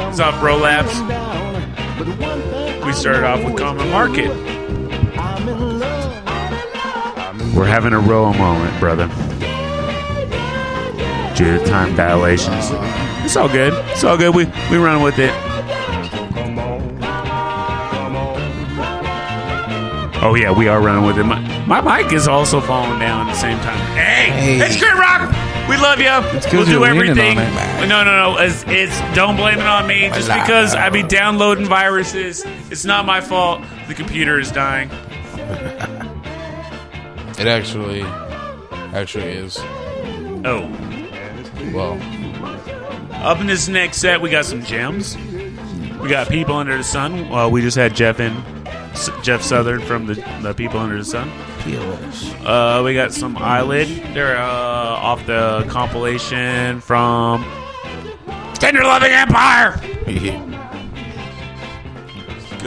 It's 0.09 0.19
off 0.19 0.39
Bro 0.39 0.57
Labs. 0.57 0.93
We 2.85 2.93
started 2.93 3.25
off 3.25 3.43
with 3.43 3.57
Common 3.57 3.89
Market. 3.89 4.56
We're 7.57 7.65
having 7.65 7.93
a 7.93 7.99
row 7.99 8.31
moment, 8.33 8.79
brother. 8.79 9.07
Due 11.35 11.57
to 11.57 11.65
time 11.65 11.95
dilations. 11.95 12.69
It's 13.25 13.35
all 13.35 13.49
good. 13.49 13.73
It's 13.91 14.03
all 14.03 14.15
good. 14.15 14.35
We 14.35 14.45
we 14.69 14.77
run 14.77 15.01
with 15.01 15.17
it. 15.17 15.33
Oh 20.23 20.35
yeah, 20.35 20.51
we 20.51 20.67
are 20.67 20.79
running 20.81 21.03
with 21.05 21.17
it. 21.17 21.23
My, 21.23 21.39
my 21.65 21.81
mic 22.03 22.13
is 22.13 22.27
also 22.27 22.61
falling 22.61 22.99
down 22.99 23.27
at 23.27 23.33
the 23.33 23.39
same 23.39 23.57
time. 23.59 23.77
Hey, 23.95 24.29
Hey. 24.31 24.59
it's 24.65 24.77
Grit 24.77 24.93
Rock. 24.93 25.29
We 25.67 25.77
love 25.77 25.99
you. 25.99 26.55
We'll 26.55 26.65
do 26.65 26.85
everything. 26.85 27.35
no, 27.37 28.03
no, 28.03 28.33
no. 28.33 28.37
It's, 28.37 28.63
it's 28.67 28.99
don't 29.15 29.35
blame 29.35 29.59
it 29.59 29.65
on 29.67 29.87
me. 29.87 30.09
Just 30.09 30.27
because 30.31 30.75
I 30.75 30.89
be 30.89 31.01
downloading 31.03 31.65
viruses, 31.65 32.43
it's 32.69 32.85
not 32.85 33.05
my 33.05 33.19
fault. 33.19 33.63
The 33.87 33.93
computer 33.95 34.39
is 34.39 34.51
dying. 34.51 34.89
It 37.39 37.47
actually, 37.47 38.01
actually 38.93 39.25
is. 39.25 39.57
Oh. 40.43 40.69
Well, 41.73 41.99
Up 43.23 43.39
in 43.39 43.47
this 43.47 43.67
next 43.67 43.97
set, 43.97 44.21
we 44.21 44.29
got 44.29 44.45
some 44.45 44.63
gems. 44.63 45.15
We 46.01 46.09
got 46.09 46.29
People 46.29 46.55
Under 46.55 46.77
the 46.77 46.83
Sun. 46.83 47.29
Well, 47.29 47.51
we 47.51 47.61
just 47.61 47.75
had 47.77 47.95
Jeff 47.95 48.19
in, 48.19 48.33
S- 48.93 49.09
Jeff 49.23 49.41
Southern 49.41 49.81
from 49.81 50.05
the, 50.07 50.13
the 50.41 50.53
People 50.53 50.79
Under 50.79 50.97
the 50.97 51.05
Sun. 51.05 51.29
Uh, 52.45 52.81
we 52.83 52.93
got 52.93 53.13
some 53.13 53.35
Eyelid. 53.37 53.87
They're 54.13 54.37
uh, 54.37 54.41
off 54.47 55.25
the 55.25 55.65
compilation 55.69 56.79
from 56.81 57.43
Tender 58.55 58.83
Loving 58.83 59.11
Empire. 59.11 59.79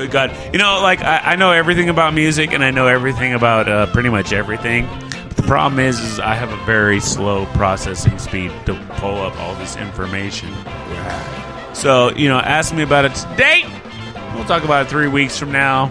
Good 0.01 0.11
God. 0.13 0.35
You 0.55 0.59
know, 0.59 0.81
like, 0.81 1.03
I, 1.03 1.33
I 1.33 1.37
know 1.37 1.53
everything 1.53 1.91
about 1.91 2.15
music 2.15 2.55
and 2.55 2.65
I 2.65 2.71
know 2.71 2.87
everything 2.87 3.35
about 3.35 3.69
uh, 3.69 3.85
pretty 3.93 4.09
much 4.09 4.33
everything. 4.33 4.89
But 5.11 5.37
the 5.37 5.43
problem 5.43 5.79
is, 5.79 6.01
is 6.01 6.19
I 6.19 6.35
have 6.35 6.51
a 6.51 6.65
very 6.65 7.01
slow 7.01 7.45
processing 7.53 8.19
speed 8.19 8.51
to 8.65 8.73
pull 8.95 9.21
up 9.21 9.39
all 9.39 9.55
this 9.57 9.77
information. 9.77 10.55
So, 11.75 12.13
you 12.13 12.31
know, 12.31 12.39
ask 12.39 12.75
me 12.75 12.83
about 12.83 13.05
it 13.05 13.15
today. 13.15 13.65
We'll 14.35 14.47
talk 14.47 14.65
about 14.65 14.87
it 14.87 14.89
three 14.89 15.09
weeks 15.09 15.39
from 15.39 15.53
now. 15.53 15.89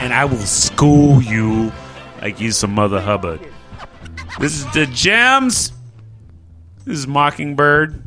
And 0.00 0.12
I 0.12 0.26
will 0.26 0.36
school 0.36 1.22
you 1.22 1.72
like 2.20 2.38
you 2.38 2.52
some 2.52 2.74
mother 2.74 3.00
hubbard. 3.00 3.40
This 4.38 4.58
is 4.58 4.70
the 4.74 4.84
Gems. 4.84 5.72
This 6.84 6.98
is 6.98 7.06
Mockingbird 7.06 8.02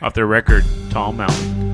off 0.00 0.14
their 0.14 0.26
record, 0.26 0.64
Tall 0.88 1.12
Mountain. 1.12 1.65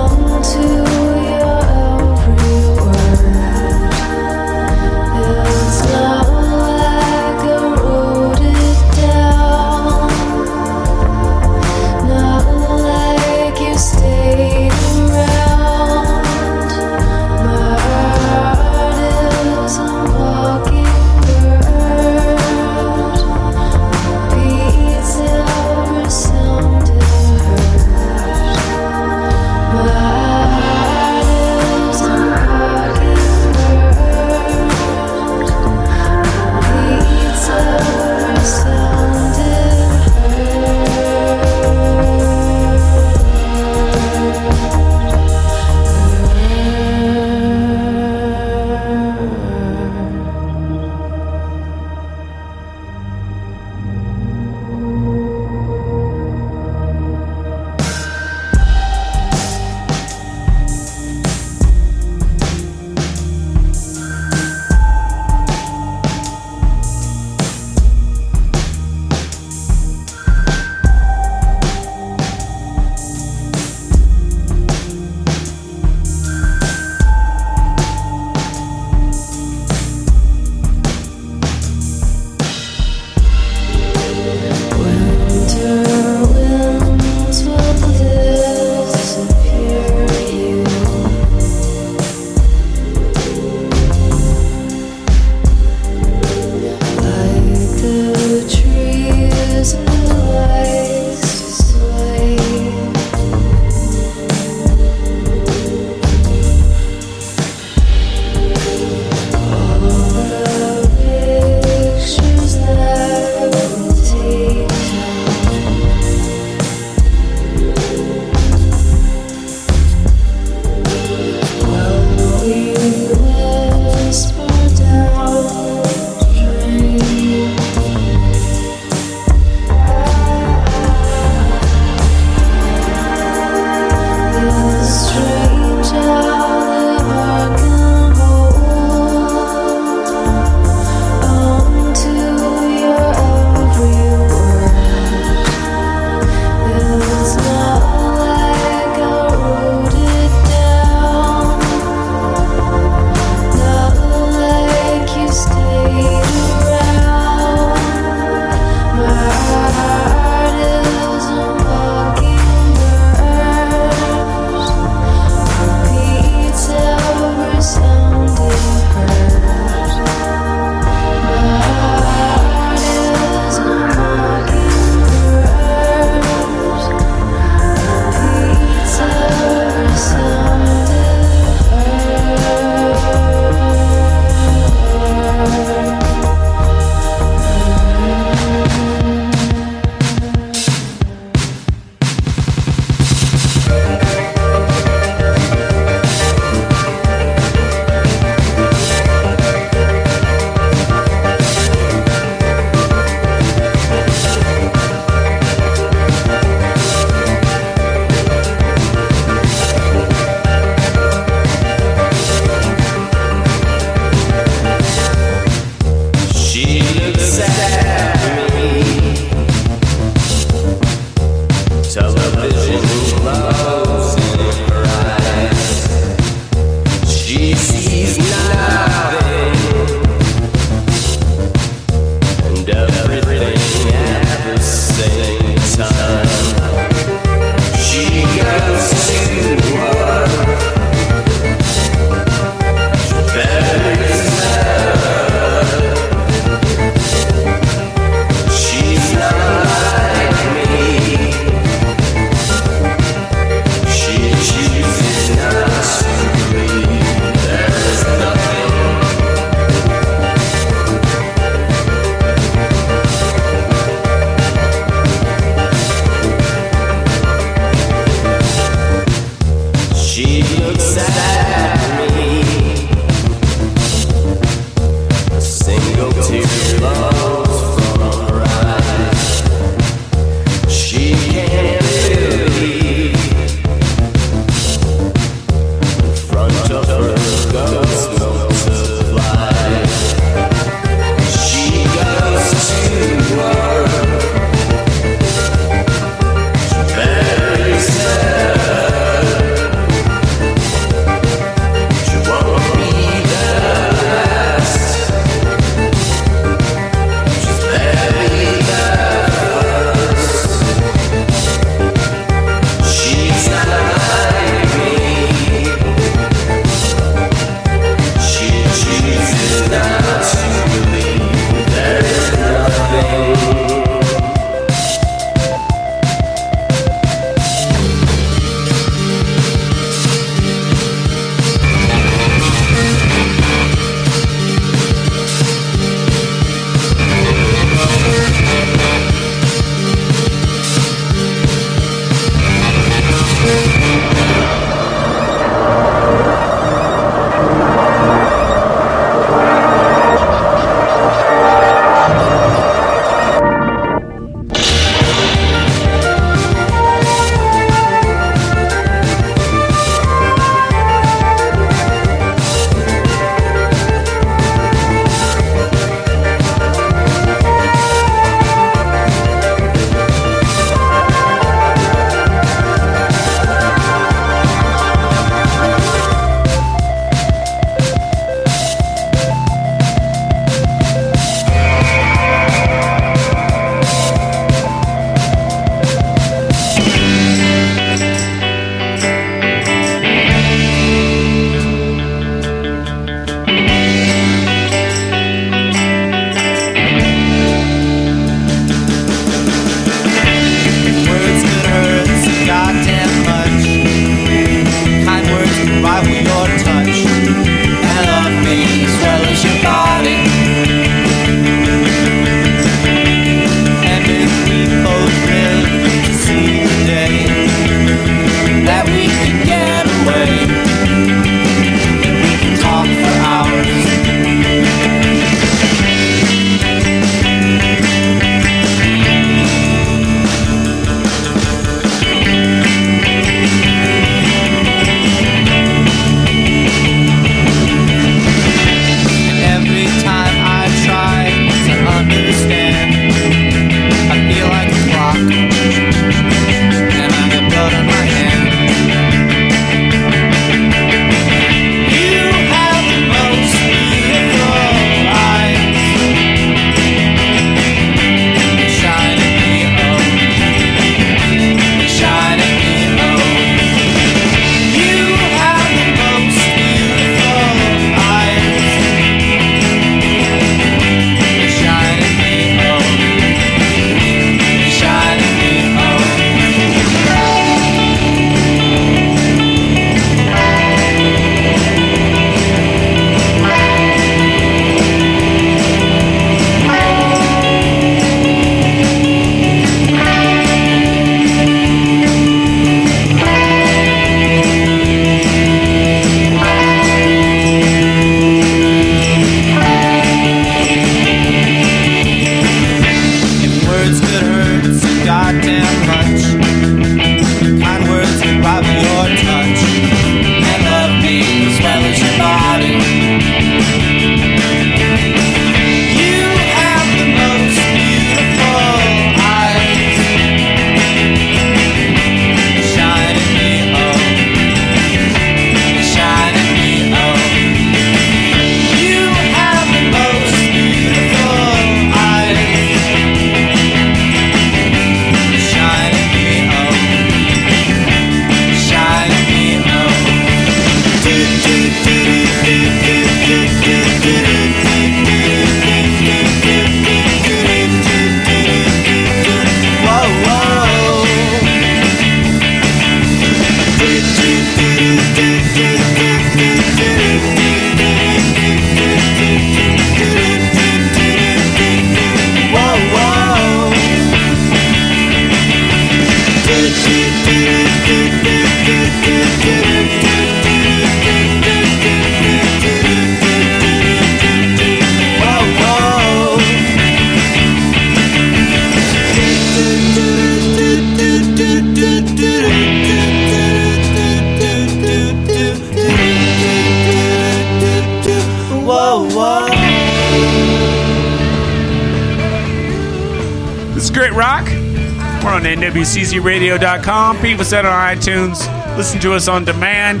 Com. 596.82 597.18
People 597.18 597.44
set 597.44 597.66
on 597.66 597.72
iTunes. 597.72 598.38
Listen 598.76 599.00
to 599.00 599.14
us 599.14 599.28
on 599.28 599.44
demand. 599.44 600.00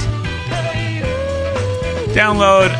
Download, 2.14 2.70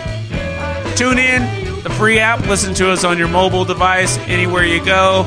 tune 0.97 1.19
in, 1.19 1.43
the 1.83 1.91
free 1.91 2.19
app. 2.19 2.41
Listen 2.47 2.73
to 2.75 2.91
us 2.91 3.05
on 3.05 3.19
your 3.19 3.29
mobile 3.29 3.65
device, 3.65 4.19
anywhere 4.21 4.65
you 4.65 4.83
go. 4.85 5.27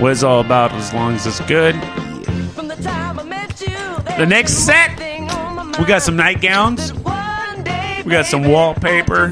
what 0.00 0.12
it's 0.12 0.22
all 0.22 0.38
about 0.40 0.70
as 0.74 0.94
long 0.94 1.16
as 1.16 1.26
it's 1.26 1.40
good. 1.40 1.74
The 4.18 4.26
next 4.26 4.54
set, 4.66 4.98
we 5.78 5.84
got 5.84 6.02
some 6.02 6.16
nightgowns. 6.16 6.92
We 8.04 8.10
got 8.10 8.26
some 8.26 8.48
wallpaper. 8.48 9.28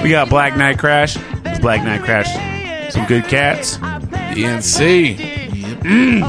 We 0.00 0.10
got 0.10 0.28
Black 0.28 0.56
Nite 0.56 0.78
Crash. 0.78 1.16
It's 1.44 1.58
Black 1.58 1.82
Nite 1.82 2.04
Crash. 2.04 2.92
Some 2.92 3.04
good 3.06 3.24
cats. 3.24 3.78
DNC. 3.78 5.16
Mm. 5.80 6.22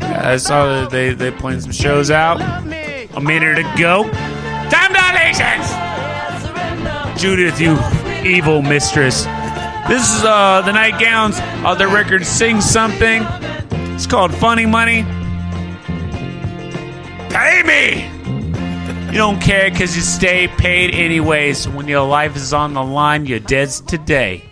I 0.00 0.36
saw 0.36 0.66
that 0.66 0.90
they 0.90 1.14
they 1.14 1.32
playing 1.32 1.62
some 1.62 1.72
shows 1.72 2.12
out. 2.12 2.40
A 2.40 3.20
minute 3.20 3.58
ago. 3.58 4.04
Time 4.70 4.92
dilations. 4.92 5.66
Judith, 7.20 7.60
you 7.60 7.76
evil 8.24 8.62
mistress. 8.62 9.24
This 9.88 10.08
is 10.16 10.24
uh 10.24 10.62
the 10.64 10.70
nightgowns 10.70 11.40
of 11.64 11.78
their 11.78 11.88
record 11.88 12.24
Sing 12.24 12.60
Something. 12.60 13.26
It's 13.96 14.06
called 14.06 14.32
Funny 14.32 14.66
Money. 14.66 15.04
Pay 17.34 17.64
me! 17.64 19.10
You 19.10 19.18
don't 19.18 19.40
care 19.40 19.68
because 19.68 19.96
you 19.96 20.02
stay 20.02 20.46
paid 20.46 20.94
anyways. 20.94 21.68
When 21.68 21.88
your 21.88 22.06
life 22.06 22.36
is 22.36 22.52
on 22.52 22.74
the 22.74 22.82
line, 22.84 23.26
you're 23.26 23.40
dead 23.40 23.70
today. 23.70 24.44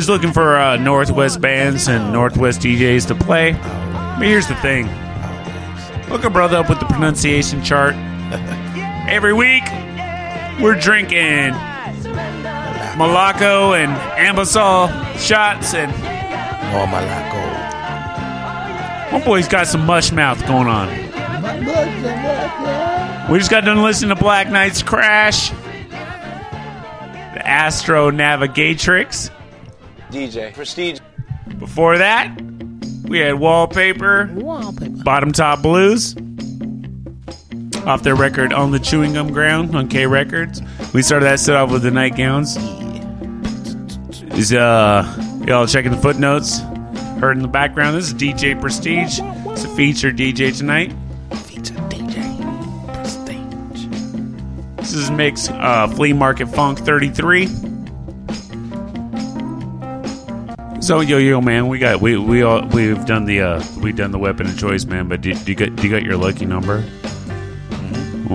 Always 0.00 0.08
looking 0.08 0.32
for 0.32 0.56
uh, 0.56 0.76
Northwest 0.76 1.42
bands 1.42 1.86
and 1.86 2.10
Northwest 2.10 2.62
DJs 2.62 3.08
to 3.08 3.14
play. 3.14 3.52
But 3.52 4.22
here's 4.22 4.46
the 4.48 4.54
thing 4.54 4.86
look 6.08 6.24
a 6.24 6.30
brother 6.30 6.56
up 6.56 6.70
with 6.70 6.80
the 6.80 6.86
pronunciation 6.86 7.62
chart. 7.62 7.94
Every 9.10 9.34
week, 9.34 9.62
we're 10.58 10.80
drinking 10.80 11.52
Malaco 12.96 13.78
and 13.78 13.92
Ambisol 14.16 14.88
shots, 15.18 15.74
and 15.74 15.92
Oh, 15.92 16.86
Malaco. 16.86 17.42
my 19.12 19.22
boy's 19.22 19.48
got 19.48 19.66
some 19.66 19.84
mush 19.84 20.12
mouth 20.12 20.40
going 20.46 20.66
on. 20.66 20.88
We 23.30 23.38
just 23.38 23.50
got 23.50 23.66
done 23.66 23.82
listening 23.82 24.16
to 24.16 24.22
Black 24.22 24.48
Nite's 24.48 24.82
Crash, 24.82 25.50
the 25.50 27.46
Astro 27.46 28.10
Navigatrix. 28.10 29.30
DJ 30.10 30.52
Prestige. 30.52 31.00
Before 31.58 31.98
that, 31.98 32.40
we 33.04 33.18
had 33.18 33.34
Wallpaper, 33.34 34.30
Wallpaper. 34.34 35.02
Bottom 35.04 35.32
Top 35.32 35.62
Blues, 35.62 36.16
off 37.86 38.02
their 38.02 38.14
record 38.14 38.52
On 38.52 38.70
the 38.70 38.78
Chewing 38.78 39.14
Gum 39.14 39.32
Ground 39.32 39.74
on 39.74 39.88
K 39.88 40.06
Records. 40.06 40.62
We 40.92 41.02
started 41.02 41.26
that 41.26 41.40
set 41.40 41.56
off 41.56 41.70
with 41.70 41.82
the 41.82 41.90
Nightgowns. 41.90 42.56
Is 44.36 44.52
uh, 44.52 45.42
y'all 45.46 45.66
checking 45.66 45.90
the 45.90 45.98
footnotes? 45.98 46.60
Heard 47.20 47.36
in 47.36 47.42
the 47.42 47.48
background, 47.48 47.96
this 47.96 48.08
is 48.08 48.14
DJ 48.14 48.58
Prestige. 48.60 49.20
It's 49.22 49.64
a 49.64 49.68
featured 49.76 50.16
DJ 50.16 50.56
tonight. 50.56 50.92
Feature 51.44 51.74
DJ 51.88 52.86
Prestige. 52.94 53.86
This 54.76 54.94
is 54.94 55.10
Mix 55.10 55.50
uh, 55.50 55.88
Flea 55.88 56.12
Market 56.12 56.46
Funk 56.46 56.78
33. 56.78 57.69
So 60.80 61.00
yo 61.00 61.18
yo 61.18 61.40
man, 61.40 61.68
we 61.68 61.78
got 61.78 62.00
we 62.00 62.16
we 62.16 62.42
all 62.42 62.66
we've 62.68 63.04
done 63.04 63.26
the 63.26 63.42
uh 63.42 63.64
we've 63.80 63.94
done 63.94 64.10
the 64.10 64.18
weapon 64.18 64.46
of 64.46 64.58
choice 64.58 64.86
man, 64.86 65.08
but 65.08 65.20
do, 65.20 65.34
do 65.34 65.52
you 65.52 65.54
got 65.54 65.76
do 65.76 65.82
you 65.82 65.90
got 65.90 66.02
your 66.02 66.16
lucky 66.16 66.46
number? 66.46 66.82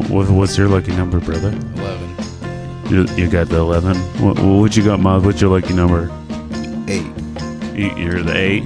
What, 0.09 0.30
what's 0.30 0.57
your 0.57 0.69
lucky 0.69 0.95
number, 0.95 1.19
brother? 1.19 1.49
Eleven. 1.49 2.15
You, 2.89 3.05
you 3.15 3.30
got 3.30 3.49
the 3.49 3.57
eleven. 3.57 3.97
What, 4.22 4.39
what 4.39 4.77
you 4.77 4.85
got, 4.85 4.99
Miles? 4.99 5.23
What's 5.26 5.41
your 5.41 5.49
lucky 5.49 5.73
number? 5.73 6.11
Eight. 6.88 7.07
You, 7.76 7.95
you're 7.97 8.22
the 8.22 8.35
eight, 8.38 8.63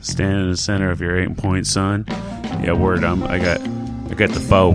standing 0.00 0.42
in 0.42 0.50
the 0.50 0.56
center 0.56 0.90
of 0.90 1.00
your 1.00 1.18
eight 1.18 1.36
point 1.36 1.66
sun. 1.66 2.04
Yeah, 2.62 2.74
word. 2.74 3.02
I'm. 3.02 3.22
I 3.22 3.38
got. 3.38 3.60
I 3.60 4.14
got 4.14 4.30
the 4.30 4.40
foe. 4.40 4.74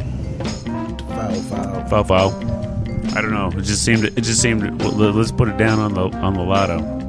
Foul, 1.10 1.42
foul. 1.44 1.86
Foe 1.88 2.04
foe. 2.04 3.14
I 3.16 3.22
don't 3.22 3.32
know. 3.32 3.50
It 3.50 3.62
just 3.62 3.86
seemed. 3.86 4.06
It 4.06 4.22
just 4.22 4.42
seemed. 4.42 4.82
Let's 4.82 5.32
put 5.32 5.48
it 5.48 5.58
down 5.58 5.80
on 5.80 5.94
the 5.94 6.10
on 6.18 6.34
the 6.34 6.42
lotto. 6.42 7.01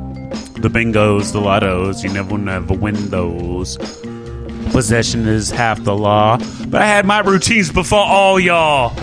The 0.63 0.69
bingos, 0.71 1.33
the 1.33 1.41
lottos. 1.41 2.05
You 2.05 2.11
never 2.13 2.39
never 2.39 2.73
win 2.73 2.95
those. 3.11 3.77
Possession 4.71 5.27
is 5.27 5.51
half 5.51 5.83
the 5.83 5.95
law. 5.95 6.39
But 6.69 6.83
I 6.83 6.87
had 6.87 7.05
my 7.05 7.19
routines 7.19 7.73
before 7.73 7.99
all 7.99 8.39
y'all. 8.39 8.97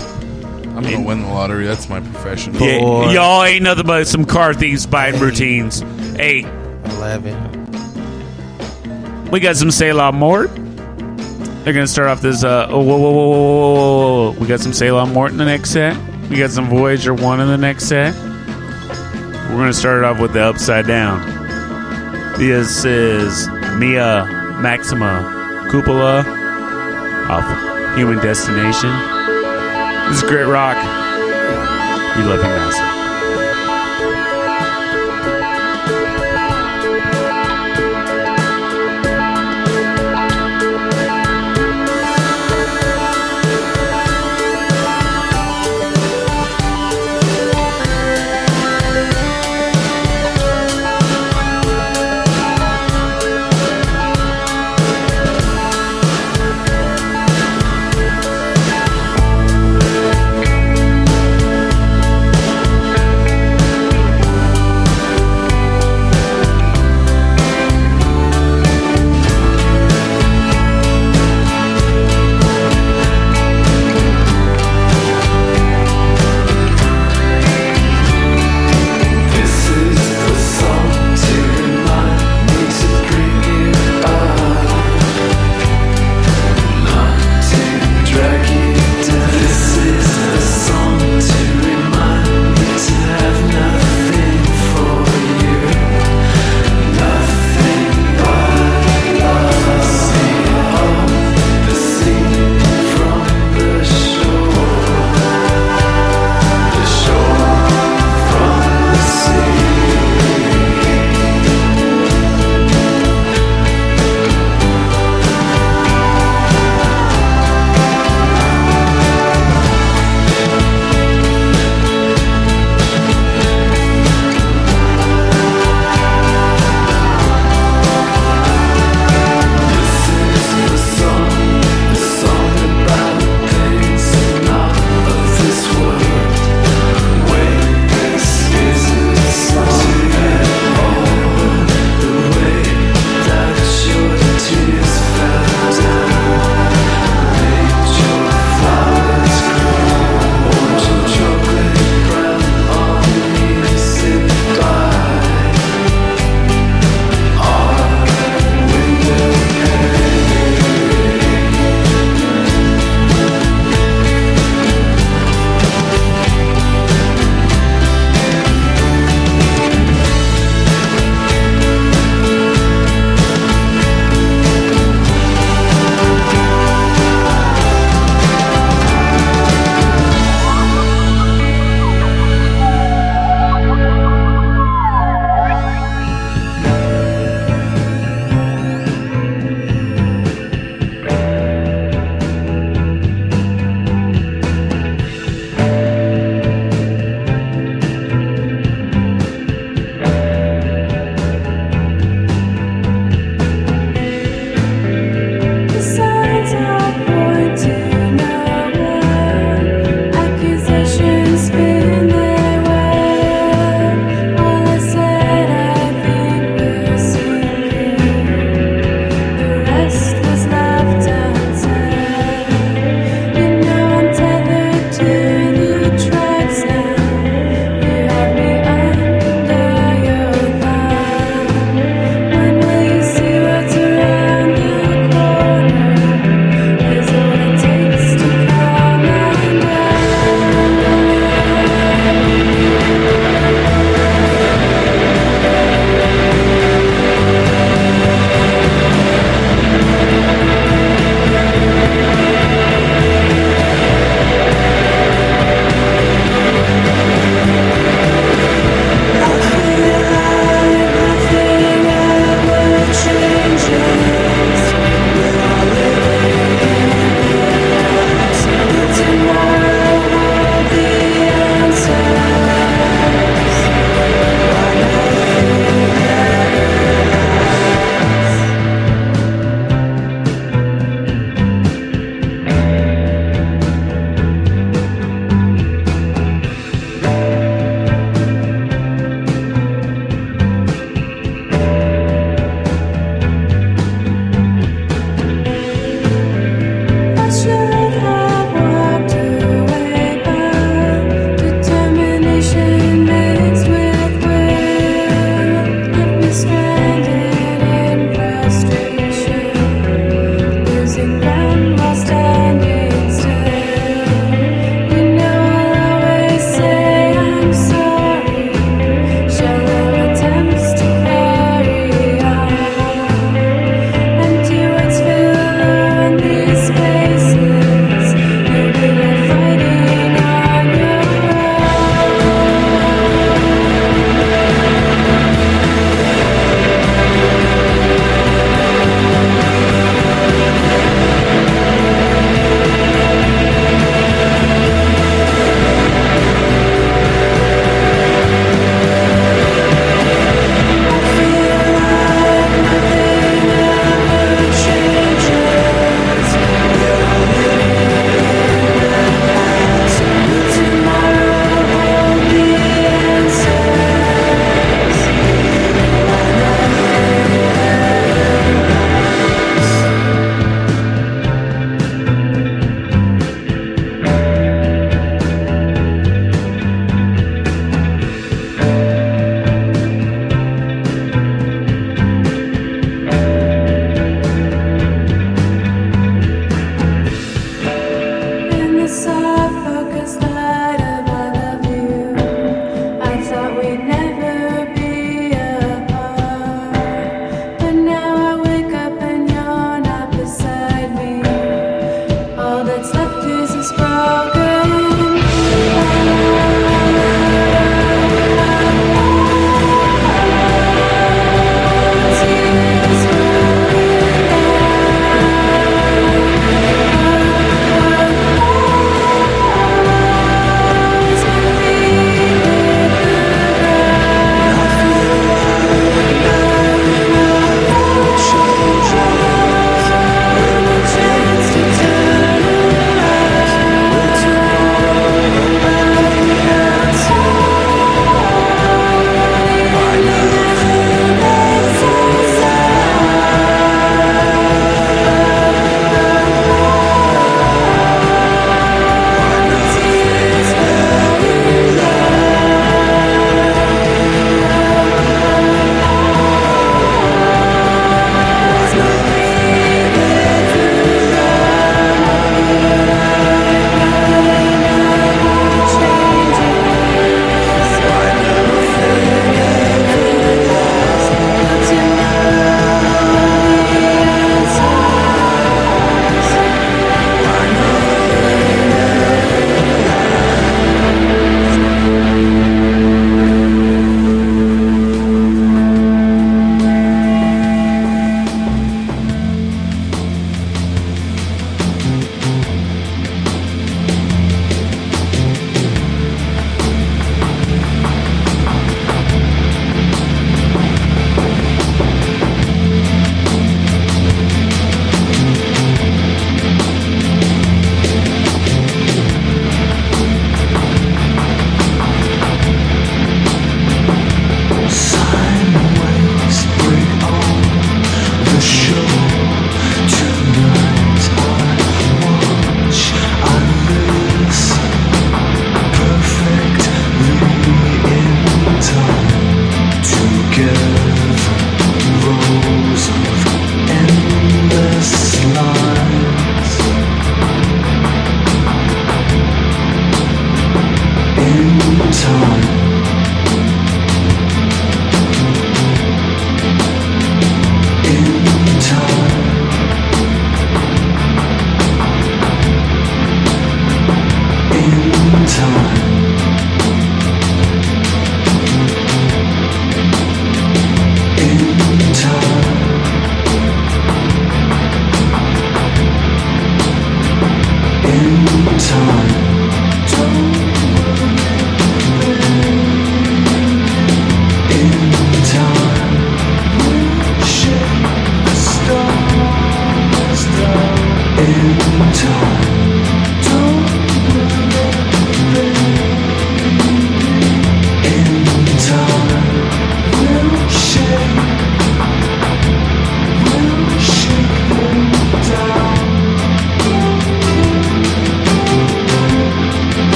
I'm 0.74 0.82
gonna 0.82 1.02
win 1.02 1.20
the 1.22 1.28
lottery. 1.28 1.66
That's 1.66 1.86
my 1.90 2.00
profession. 2.00 2.54
Yeah, 2.54 3.12
y'all 3.12 3.44
ain't 3.44 3.62
nothing 3.62 3.86
but 3.86 4.06
some 4.08 4.24
car 4.24 4.54
thieves 4.54 4.86
buying 4.86 5.20
routines. 5.20 5.80
Hey, 6.16 6.44
Eleven. 6.84 7.36
we 9.30 9.38
got 9.38 9.56
some 9.56 9.70
Sailor 9.70 10.12
Mort. 10.12 10.50
They're 11.64 11.74
gonna 11.74 11.86
start 11.86 12.08
off 12.08 12.22
this. 12.22 12.42
Uh, 12.42 12.68
oh, 12.70 12.82
whoa, 12.82 12.96
whoa, 12.96 13.10
whoa, 13.10 13.28
whoa, 13.28 13.74
whoa, 13.74 14.32
whoa. 14.32 14.40
We 14.40 14.46
got 14.46 14.60
some 14.60 14.72
Sailor 14.72 15.04
Mort 15.04 15.32
in 15.32 15.36
the 15.36 15.44
next 15.44 15.72
set. 15.72 15.94
We 16.30 16.38
got 16.38 16.52
some 16.52 16.70
Voyager 16.70 17.12
One 17.12 17.38
in 17.38 17.48
the 17.48 17.58
next 17.58 17.84
set. 17.84 18.14
We're 19.50 19.58
gonna 19.58 19.74
start 19.74 19.98
it 19.98 20.04
off 20.04 20.18
with 20.20 20.32
the 20.32 20.40
Upside 20.40 20.86
Down. 20.86 21.39
This 22.40 22.86
is 22.86 23.48
Mia 23.76 24.24
Maxima 24.62 25.68
Cupola 25.70 26.20
off 27.28 27.44
Human 27.98 28.16
Destination. 28.16 28.88
This 30.08 30.22
is 30.22 30.26
Grit 30.26 30.48
Rock. 30.48 30.78
We 32.16 32.22
love 32.22 32.38
you, 32.38 32.48
massive. 32.48 32.99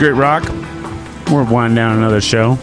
Grit 0.00 0.14
Rock. 0.14 0.48
We're 1.30 1.44
winding 1.44 1.76
down 1.76 1.98
another 1.98 2.22
show. 2.22 2.56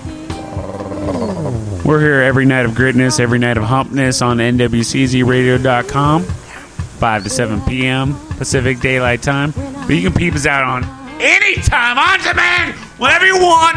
We're 1.86 2.00
here 2.00 2.24
every 2.24 2.48
night 2.48 2.66
of 2.66 2.72
gritness, 2.72 3.20
every 3.20 3.38
night 3.38 3.58
of 3.58 3.64
humpness 3.64 4.26
on 4.26 4.38
NWCZRadio.com, 4.38 6.24
5 6.24 7.24
to 7.24 7.30
7 7.30 7.62
p.m. 7.62 8.16
Pacific 8.40 8.80
Daylight 8.80 9.22
Time. 9.22 9.52
But 9.52 9.90
you 9.90 10.02
can 10.02 10.14
peep 10.14 10.34
us 10.34 10.48
out 10.48 10.64
on 10.64 10.84
anytime, 11.22 12.00
on 12.00 12.18
demand, 12.24 12.74
whenever 12.98 13.28
you 13.28 13.38
want, 13.38 13.76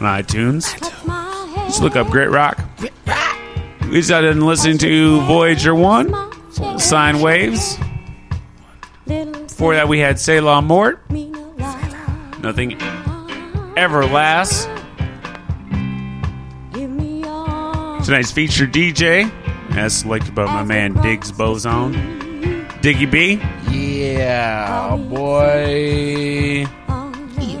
on 0.00 0.22
iTunes. 0.22 0.72
Just 1.66 1.82
look 1.82 1.96
up 1.96 2.06
Grit 2.06 2.30
Rock. 2.30 2.60
We 3.90 4.00
started 4.00 4.36
listening 4.36 4.78
to 4.78 5.22
Voyager 5.22 5.74
1, 5.74 6.78
Sine 6.78 7.18
Waves. 7.18 7.78
Before 9.06 9.74
that, 9.74 9.88
we 9.88 9.98
had 9.98 10.20
Selah 10.20 10.62
Mort. 10.62 11.05
Nothing 12.46 12.80
ever 13.76 14.06
lasts. 14.06 14.66
Tonight's 18.06 18.30
featured 18.30 18.72
DJ, 18.72 19.28
as 19.76 19.96
selected 19.96 20.32
by 20.36 20.44
my 20.44 20.62
man 20.62 20.92
Diggs 21.02 21.32
Bozone. 21.32 21.92
Diggy 22.82 23.10
B. 23.10 23.40
Yeah, 23.76 24.94
boy. 24.96 26.66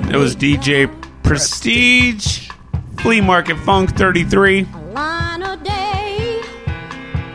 It 0.08 0.16
was 0.16 0.36
DJ 0.36 0.86
Prestige, 1.24 2.48
Flea 3.00 3.20
Market 3.20 3.58
Funk 3.58 3.90
33. 3.96 4.68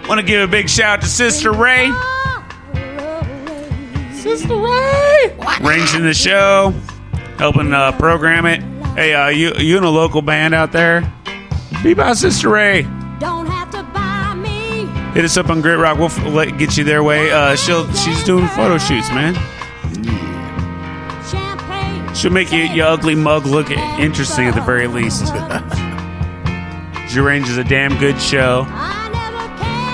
Want 0.07 0.21
to 0.21 0.23
give 0.25 0.41
a 0.41 0.47
big 0.49 0.69
shout 0.69 0.99
out 0.99 1.01
to 1.01 1.07
Sister 1.09 1.51
Ray. 1.51 1.91
Sister 4.13 4.55
Ray! 4.55 5.35
Ranging 5.59 6.03
the 6.03 6.13
show, 6.13 6.73
helping 7.41 7.73
uh, 7.73 7.91
program 7.93 8.45
it. 8.45 8.61
Hey, 8.93 9.15
uh, 9.15 9.29
you, 9.29 9.51
you 9.57 9.75
in 9.75 9.83
a 9.83 9.89
local 9.89 10.21
band 10.21 10.53
out 10.53 10.71
there? 10.71 11.11
Be 11.81 11.93
about 11.93 12.15
Sister 12.17 12.49
Ray. 12.49 12.83
Hit 15.13 15.25
us 15.25 15.37
up 15.37 15.49
on 15.49 15.59
Grit 15.61 15.79
Rock. 15.79 15.97
We'll 15.97 16.05
f- 16.05 16.23
let, 16.27 16.55
get 16.59 16.77
you 16.77 16.83
their 16.83 17.01
way. 17.03 17.31
Uh, 17.31 17.55
she'll 17.55 17.91
she's 17.93 18.23
doing 18.25 18.47
photo 18.49 18.77
shoots, 18.77 19.09
man. 19.09 19.33
She'll 22.13 22.31
make 22.31 22.51
you, 22.51 22.59
your 22.59 22.85
ugly 22.85 23.15
mug 23.15 23.47
look 23.47 23.71
interesting 23.71 24.45
at 24.45 24.53
the 24.53 24.61
very 24.61 24.85
least. 24.85 25.25
she 27.11 27.19
arranges 27.19 27.57
a 27.57 27.63
damn 27.63 27.97
good 27.97 28.21
show. 28.21 28.65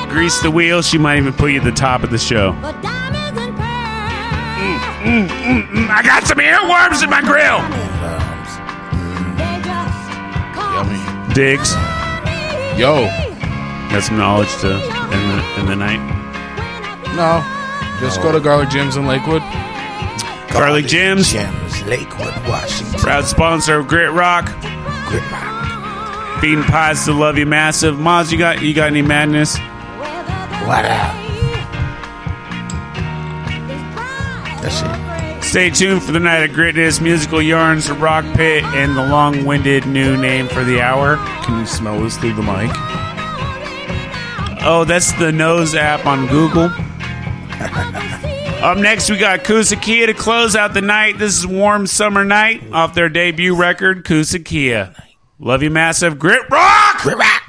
Grease 0.10 0.42
the 0.42 0.52
wheel. 0.52 0.82
She 0.82 0.98
might 0.98 1.18
even 1.18 1.32
put 1.32 1.52
you 1.52 1.60
at 1.60 1.64
the 1.64 1.72
top 1.72 2.04
of 2.04 2.12
the 2.12 2.18
show. 2.18 2.52
Mm, 5.08 5.26
mm, 5.26 5.68
mm. 5.68 5.90
I 5.90 6.04
got 6.04 6.28
some 6.28 6.38
earworms 6.38 7.02
in 7.02 7.10
my 7.10 7.22
grill. 7.22 7.64
Yummy. 10.76 11.34
Diggs. 11.34 11.72
Yo. 12.78 13.08
Got 13.90 14.04
some 14.04 14.18
knowledge 14.18 14.54
to 14.58 14.74
in 14.74 15.24
the, 15.30 15.44
end 15.60 15.70
the 15.70 15.76
night. 15.78 16.04
No. 17.16 17.42
Just 18.02 18.22
go 18.22 18.34
to 18.34 18.42
Garlic 18.42 18.70
Jim's 18.70 18.98
in 18.98 19.08
Lakewood. 19.08 19.42
Garlic 20.52 20.88
Jim's. 20.88 21.32
Gems, 21.32 21.84
Lakewood, 21.84 22.34
Washington. 22.46 23.00
Proud 23.00 23.24
sponsor 23.24 23.80
of 23.80 23.88
Grit 23.88 24.12
Rock. 24.12 24.46
Grit 25.08 25.32
Rock. 25.32 26.42
Feeding 26.42 26.66
pies 26.66 27.06
to 27.06 27.14
love 27.14 27.38
you 27.38 27.46
massive. 27.46 27.96
Moz, 27.96 28.30
you 28.30 28.38
got 28.38 28.62
you 28.62 28.74
got 28.74 28.88
any 28.88 29.02
madness? 29.02 29.58
What 30.68 30.84
up? 30.84 31.27
That's 34.68 34.82
it. 34.82 35.44
Stay 35.44 35.70
tuned 35.70 36.04
for 36.04 36.12
the 36.12 36.20
night 36.20 36.50
of 36.50 36.54
gritness, 36.54 37.00
musical 37.00 37.42
yarns 37.42 37.88
from 37.88 38.02
Rock 38.02 38.26
Pit, 38.36 38.66
and 38.66 38.98
the 38.98 39.08
long-winded 39.08 39.86
new 39.86 40.18
name 40.18 40.50
for 40.50 40.66
the 40.66 40.82
hour. 40.82 41.16
Can 41.44 41.60
you 41.60 41.66
smell 41.66 42.02
this 42.02 42.18
through 42.18 42.34
the 42.34 42.42
mic? 42.42 42.70
Oh, 44.66 44.84
that's 44.86 45.14
the 45.14 45.32
nose 45.32 45.74
app 45.74 46.06
on 46.06 46.28
Google. 46.28 46.66
Up 48.62 48.78
next, 48.78 49.10
we 49.10 49.16
got 49.16 49.46
Kusakia 49.46 50.08
to 50.08 50.14
close 50.14 50.54
out 50.58 50.74
the 50.74 50.82
night. 50.82 51.18
This 51.18 51.38
is 51.38 51.48
Warm 51.48 51.88
Summer 51.88 52.26
Night 52.26 52.62
off 52.74 52.94
their 52.94 53.08
debut 53.08 53.56
record, 53.56 54.04
Kusakia. 54.04 55.02
Love 55.40 55.64
you, 55.64 55.70
massive. 55.70 56.20
Grit 56.20 56.50
Rock! 56.50 57.04
Grit 57.04 57.18
Rock! 57.18 57.47